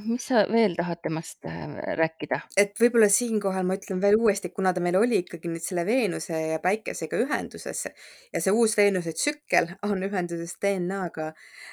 mis 0.04 0.24
sa 0.28 0.42
veel 0.50 0.74
tahad 0.76 0.98
temast 1.00 1.46
äh, 1.48 1.60
rääkida? 1.96 2.42
et 2.60 2.74
võib-olla 2.82 3.06
siinkohal 3.08 3.64
ma 3.64 3.78
ütlen 3.78 4.02
veel 4.02 4.18
uuesti, 4.18 4.50
kuna 4.52 4.74
ta 4.76 4.82
meil 4.84 4.98
oli 4.98 5.22
ikkagi 5.22 5.48
nüüd 5.48 5.64
selle 5.64 5.86
Veenuse 5.88 6.36
ja 6.50 6.58
Päikesega 6.60 7.22
ühenduses 7.22 7.86
ja 7.86 8.42
see 8.44 8.52
uus 8.52 8.76
Veenuse 8.76 9.14
tsükkel 9.16 9.70
on 9.88 10.04
ühenduses 10.04 10.52
DNA-ga, 10.60 11.30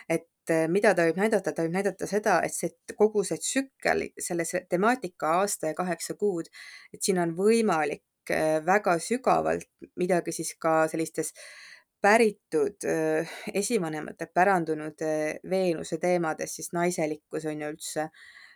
et 0.08 0.54
äh, 0.56 0.70
mida 0.72 0.94
ta 0.96 1.10
võib 1.10 1.20
näidata, 1.20 1.52
ta 1.52 1.66
võib 1.66 1.76
näidata 1.76 2.08
seda, 2.08 2.40
et 2.46 2.56
see 2.56 2.96
kogu 2.96 3.26
see 3.28 3.42
tsükkel, 3.44 4.06
selle 4.24 4.48
temaatika 4.72 5.40
aasta 5.42 5.74
ja 5.74 5.80
kaheksa 5.82 6.16
kuud, 6.22 6.48
et 6.94 7.04
siin 7.04 7.20
on 7.20 7.36
võimalik 7.36 8.06
väga 8.66 8.98
sügavalt 9.00 9.70
midagi 9.96 10.32
siis 10.36 10.56
ka 10.60 10.88
sellistes 10.92 11.34
päritud 12.02 12.86
esivanemate 13.54 14.30
pärandunud 14.34 15.02
Veenuse 15.50 15.98
teemades, 15.98 16.56
siis 16.56 16.72
naiselikkus 16.74 17.46
on 17.46 17.62
ju 17.62 17.72
üldse, 17.74 18.10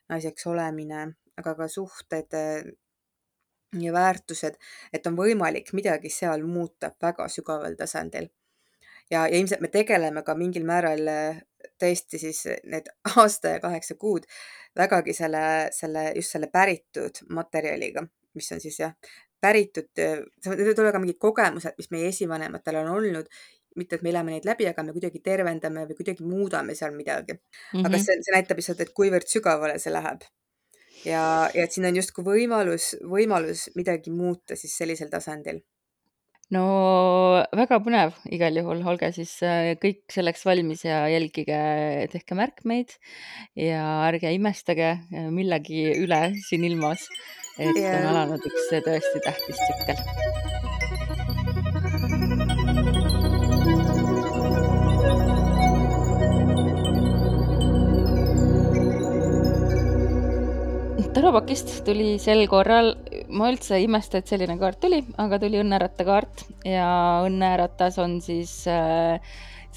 naiseks 0.10 0.48
olemine, 0.48 1.08
aga 1.38 1.56
ka 1.56 1.68
suhted 1.68 2.38
ja 3.80 3.94
väärtused, 3.94 4.56
et 4.94 5.08
on 5.08 5.18
võimalik 5.18 5.74
midagi 5.74 6.12
seal 6.14 6.46
muuta 6.46 6.92
väga 7.02 7.28
sügaval 7.28 7.76
tasandil. 7.76 8.30
ja, 9.12 9.28
ja 9.28 9.38
ilmselt 9.38 9.62
me 9.62 9.68
tegeleme 9.68 10.24
ka 10.24 10.36
mingil 10.36 10.64
määral 10.66 11.10
tõesti 11.80 12.20
siis 12.20 12.44
need 12.64 12.90
aasta 13.18 13.56
ja 13.56 13.60
kaheksa 13.60 13.96
kuud 13.96 14.28
vägagi 14.78 15.14
selle, 15.14 15.70
selle, 15.72 16.12
just 16.16 16.36
selle 16.36 16.48
päritud 16.48 17.24
materjaliga, 17.30 18.06
mis 18.34 18.52
on 18.52 18.62
siis 18.62 18.80
jah, 18.80 18.94
päritud, 19.44 19.90
need 20.00 20.62
võivad 20.62 20.80
olla 20.84 20.94
ka 20.96 21.02
mingid 21.04 21.20
kogemused, 21.22 21.76
mis 21.80 21.92
meie 21.94 22.12
esivanematel 22.14 22.80
on 22.84 22.94
olnud, 22.96 23.28
mitte 23.80 23.98
et 23.98 24.06
me 24.06 24.14
elame 24.14 24.36
neid 24.36 24.48
läbi, 24.48 24.68
aga 24.70 24.86
me 24.86 24.94
kuidagi 24.96 25.22
tervendame 25.26 25.88
või 25.90 25.98
kuidagi 25.98 26.26
muudame 26.28 26.76
seal 26.78 26.94
midagi 26.96 27.36
mm. 27.36 27.44
-hmm. 27.44 27.86
aga 27.86 27.98
mhm. 27.98 28.06
see, 28.06 28.22
see 28.22 28.36
näitab 28.38 28.62
lihtsalt, 28.62 28.86
et 28.86 28.96
kuivõrd 28.96 29.30
sügavale 29.30 29.80
see 29.82 29.94
läheb. 29.94 30.26
ja, 31.06 31.24
ja 31.54 31.66
et 31.66 31.76
siin 31.76 31.90
on 31.90 32.00
justkui 32.00 32.26
võimalus, 32.26 32.94
võimalus 33.02 33.70
midagi 33.76 34.14
muuta 34.14 34.56
siis 34.60 34.78
sellisel 34.78 35.10
tasandil 35.10 35.64
no 36.54 36.64
väga 37.56 37.80
põnev 37.84 38.18
igal 38.30 38.58
juhul, 38.60 38.84
olge 38.86 39.12
siis 39.16 39.36
äh, 39.46 39.74
kõik 39.82 40.04
selleks 40.14 40.46
valmis 40.46 40.84
ja 40.86 41.04
jälgige, 41.12 41.60
tehke 42.14 42.38
märkmeid 42.38 42.94
ja 43.58 43.84
ärge 44.10 44.34
imestage 44.36 44.92
äh, 44.94 45.30
millegi 45.34 45.90
üle 45.98 46.26
siin 46.46 46.68
ilmas 46.70 47.08
et 47.60 47.78
yeah. 47.78 48.02
on 48.02 48.10
alanud 48.14 48.46
üks 48.50 48.70
tõesti 48.72 49.20
tähtis 49.24 49.60
tsükkel. 49.62 50.00
Tarapakist 61.14 61.70
tuli 61.86 62.16
sel 62.18 62.42
korral, 62.50 62.96
ma 63.30 63.52
üldse 63.54 63.78
ei 63.78 63.86
imesta, 63.86 64.18
et 64.18 64.32
selline 64.32 64.56
kaart 64.58 64.80
tuli, 64.82 65.04
aga 65.22 65.38
tuli 65.42 65.60
õnneratta 65.62 66.06
kaart 66.08 66.42
ja 66.66 66.88
õnneratas 67.28 68.00
on 68.02 68.18
siis 68.26 68.64
äh, 68.66 69.22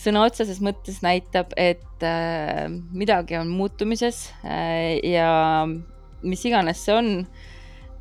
sõna 0.00 0.24
otseses 0.24 0.62
mõttes 0.64 1.02
näitab, 1.04 1.52
et 1.60 2.04
äh, 2.08 2.64
midagi 2.72 3.36
on 3.36 3.52
muutumises 3.52 4.30
äh, 4.48 4.96
ja 5.04 5.28
mis 6.24 6.44
iganes 6.48 6.80
see 6.86 6.96
on 6.96 7.12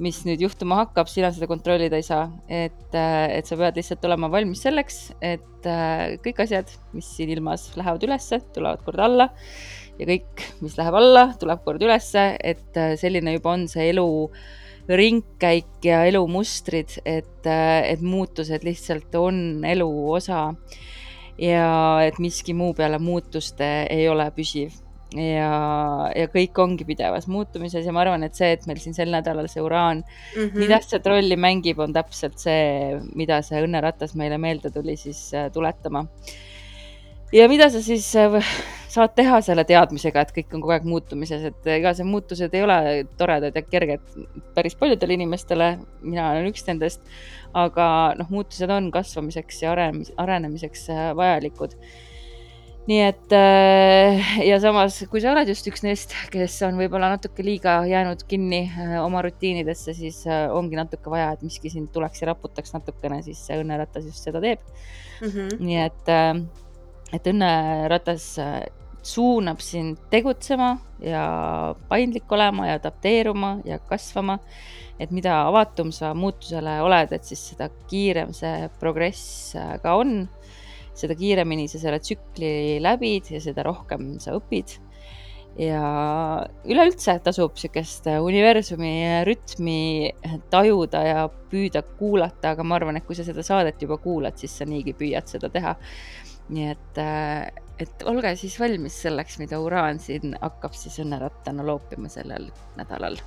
mis 0.04 0.18
nüüd 0.28 0.42
juhtuma 0.44 0.82
hakkab, 0.82 1.08
sina 1.08 1.30
seda 1.34 1.48
kontrollida 1.48 1.98
ei 2.00 2.06
saa, 2.06 2.26
et, 2.52 2.90
äh, 2.98 3.38
et 3.38 3.48
sa 3.48 3.58
pead 3.60 3.78
lihtsalt 3.80 4.04
olema 4.08 4.30
valmis 4.32 4.66
selleks, 4.66 5.00
et 5.24 5.70
äh, 5.70 6.18
kõik 6.24 6.42
asjad, 6.44 6.72
mis 6.96 7.08
siin 7.16 7.32
ilmas 7.36 7.70
lähevad 7.80 8.04
ülesse, 8.08 8.42
tulevad 8.56 8.84
kord 8.86 9.02
alla. 9.06 9.30
Ja 9.96 10.10
kõik, 10.10 10.44
mis 10.60 10.76
läheb 10.76 10.98
alla, 11.00 11.30
tuleb 11.40 11.64
kord 11.64 11.84
ülesse, 11.86 12.28
et 12.44 12.80
äh, 12.80 12.96
selline 13.00 13.38
juba 13.38 13.56
on 13.56 13.68
see 13.72 13.88
elu 13.94 14.08
ringkäik 14.86 15.88
ja 15.88 16.04
elumustrid, 16.06 17.00
et, 17.08 17.48
et 17.48 18.04
muutused 18.06 18.68
lihtsalt 18.68 19.16
on 19.18 19.64
elu 19.66 19.88
osa. 20.14 20.52
Ja 21.42 21.68
et 22.06 22.20
miski 22.22 22.54
muu 22.56 22.76
peale 22.78 23.00
muutuste 23.02 23.66
ei 23.92 24.06
ole 24.08 24.30
püsiv 24.36 24.85
ja, 25.14 25.52
ja 26.16 26.30
kõik 26.32 26.58
ongi 26.62 26.88
pidevas 26.88 27.28
muutumises 27.32 27.86
ja 27.86 27.94
ma 27.96 28.02
arvan, 28.04 28.26
et 28.26 28.38
see, 28.38 28.52
et 28.56 28.66
meil 28.70 28.80
siin 28.82 28.96
sel 28.98 29.12
nädalal 29.14 29.48
see 29.52 29.64
uraan 29.64 30.02
mm 30.02 30.42
-hmm. 30.42 30.58
nii 30.60 30.72
tähtsat 30.72 31.06
rolli 31.06 31.38
mängib, 31.38 31.80
on 31.80 31.94
täpselt 31.94 32.40
see, 32.42 33.00
mida 33.16 33.42
see 33.46 33.62
õnneratas 33.64 34.16
meile 34.16 34.38
meelde 34.38 34.72
tuli 34.74 34.96
siis 34.98 35.34
äh, 35.34 35.52
tuletama. 35.52 36.06
ja 37.34 37.48
mida 37.50 37.70
sa 37.70 37.82
siis 37.82 38.16
äh, 38.16 38.42
saad 38.88 39.16
teha 39.16 39.42
selle 39.42 39.64
teadmisega, 39.64 40.22
et 40.22 40.32
kõik 40.32 40.54
on 40.54 40.62
kogu 40.62 40.72
aeg 40.72 40.84
muutumises, 40.88 41.44
et 41.44 41.68
ega 41.68 41.94
see 41.94 42.06
muutused 42.08 42.54
ei 42.54 42.64
ole 42.64 43.06
toredad 43.18 43.56
ja 43.56 43.62
kerged 43.62 44.02
päris 44.56 44.76
paljudele 44.76 45.14
inimestele, 45.14 45.78
mina 46.02 46.32
olen 46.32 46.48
üks 46.48 46.66
nendest, 46.68 47.02
aga 47.54 47.88
noh, 48.18 48.30
muutused 48.30 48.70
on 48.70 48.92
kasvamiseks 48.92 49.62
ja 49.62 49.76
arenemiseks 50.18 50.90
äh, 50.90 51.16
vajalikud 51.16 51.76
nii 52.86 53.02
et 53.02 53.34
äh, 53.34 54.28
ja 54.46 54.60
samas, 54.62 55.00
kui 55.10 55.22
sa 55.22 55.32
oled 55.34 55.50
just 55.50 55.66
üks 55.70 55.82
neist, 55.86 56.14
kes 56.34 56.60
on 56.68 56.78
võib-olla 56.78 57.10
natuke 57.16 57.46
liiga 57.46 57.80
jäänud 57.90 58.22
kinni 58.30 58.66
äh, 58.70 58.96
oma 59.02 59.24
rutiinidesse, 59.26 59.96
siis 59.98 60.22
äh, 60.30 60.46
ongi 60.54 60.78
natuke 60.78 61.10
vaja, 61.14 61.32
et 61.34 61.46
miski 61.46 61.72
sind 61.74 61.90
tuleks 61.96 62.22
ja 62.22 62.30
raputaks 62.30 62.76
natukene, 62.76 63.24
siis 63.26 63.42
see 63.48 63.58
õnneratas 63.62 64.06
just 64.06 64.30
seda 64.30 64.42
teeb 64.44 64.62
mm. 64.62 65.28
-hmm. 65.28 65.60
nii 65.66 65.82
et, 65.82 66.14
et 67.18 67.30
õnneratas 67.34 68.30
suunab 69.06 69.60
sind 69.62 69.98
tegutsema 70.10 70.76
ja 71.02 71.26
paindlik 71.90 72.32
olema 72.32 72.70
ja 72.70 72.78
adapteeruma 72.80 73.60
ja 73.66 73.80
kasvama. 73.80 74.40
et 75.00 75.12
mida 75.12 75.42
avatum 75.48 75.92
sa 75.92 76.14
muutusele 76.14 76.82
oled, 76.82 77.12
et 77.12 77.24
siis 77.24 77.42
seda 77.50 77.68
kiirem 77.90 78.32
see 78.34 78.70
progress 78.80 79.56
ka 79.84 79.96
on 80.00 80.30
seda 81.00 81.16
kiiremini 81.18 81.68
sa 81.72 81.82
selle 81.82 82.00
tsükli 82.04 82.82
läbid 82.84 83.32
ja 83.36 83.42
seda 83.44 83.66
rohkem 83.68 84.16
sa 84.24 84.36
õpid. 84.38 84.78
ja 85.56 85.82
üleüldse 86.68 87.14
tasub 87.24 87.54
niisugust 87.56 88.10
universumi 88.12 88.96
rütmi 89.24 90.12
tajuda 90.52 91.04
ja 91.08 91.22
püüda 91.52 91.80
kuulata, 91.96 92.52
aga 92.52 92.66
ma 92.68 92.76
arvan, 92.76 93.00
et 93.00 93.08
kui 93.08 93.16
sa 93.16 93.24
seda 93.24 93.44
saadet 93.44 93.80
juba 93.82 93.96
kuulad, 94.04 94.36
siis 94.36 94.58
sa 94.60 94.68
niigi 94.68 94.92
püüad 94.98 95.32
seda 95.32 95.50
teha. 95.50 95.78
nii 96.50 96.68
et, 96.74 97.00
et 97.82 98.04
olge 98.06 98.36
siis 98.38 98.60
valmis 98.60 99.00
selleks, 99.08 99.40
mida 99.42 99.58
Uraan 99.64 100.04
siin 100.04 100.36
hakkab 100.42 100.76
siis 100.78 101.00
õnnerattana 101.02 101.66
loopima 101.66 102.12
sellel 102.12 102.52
nädalal 102.78 103.18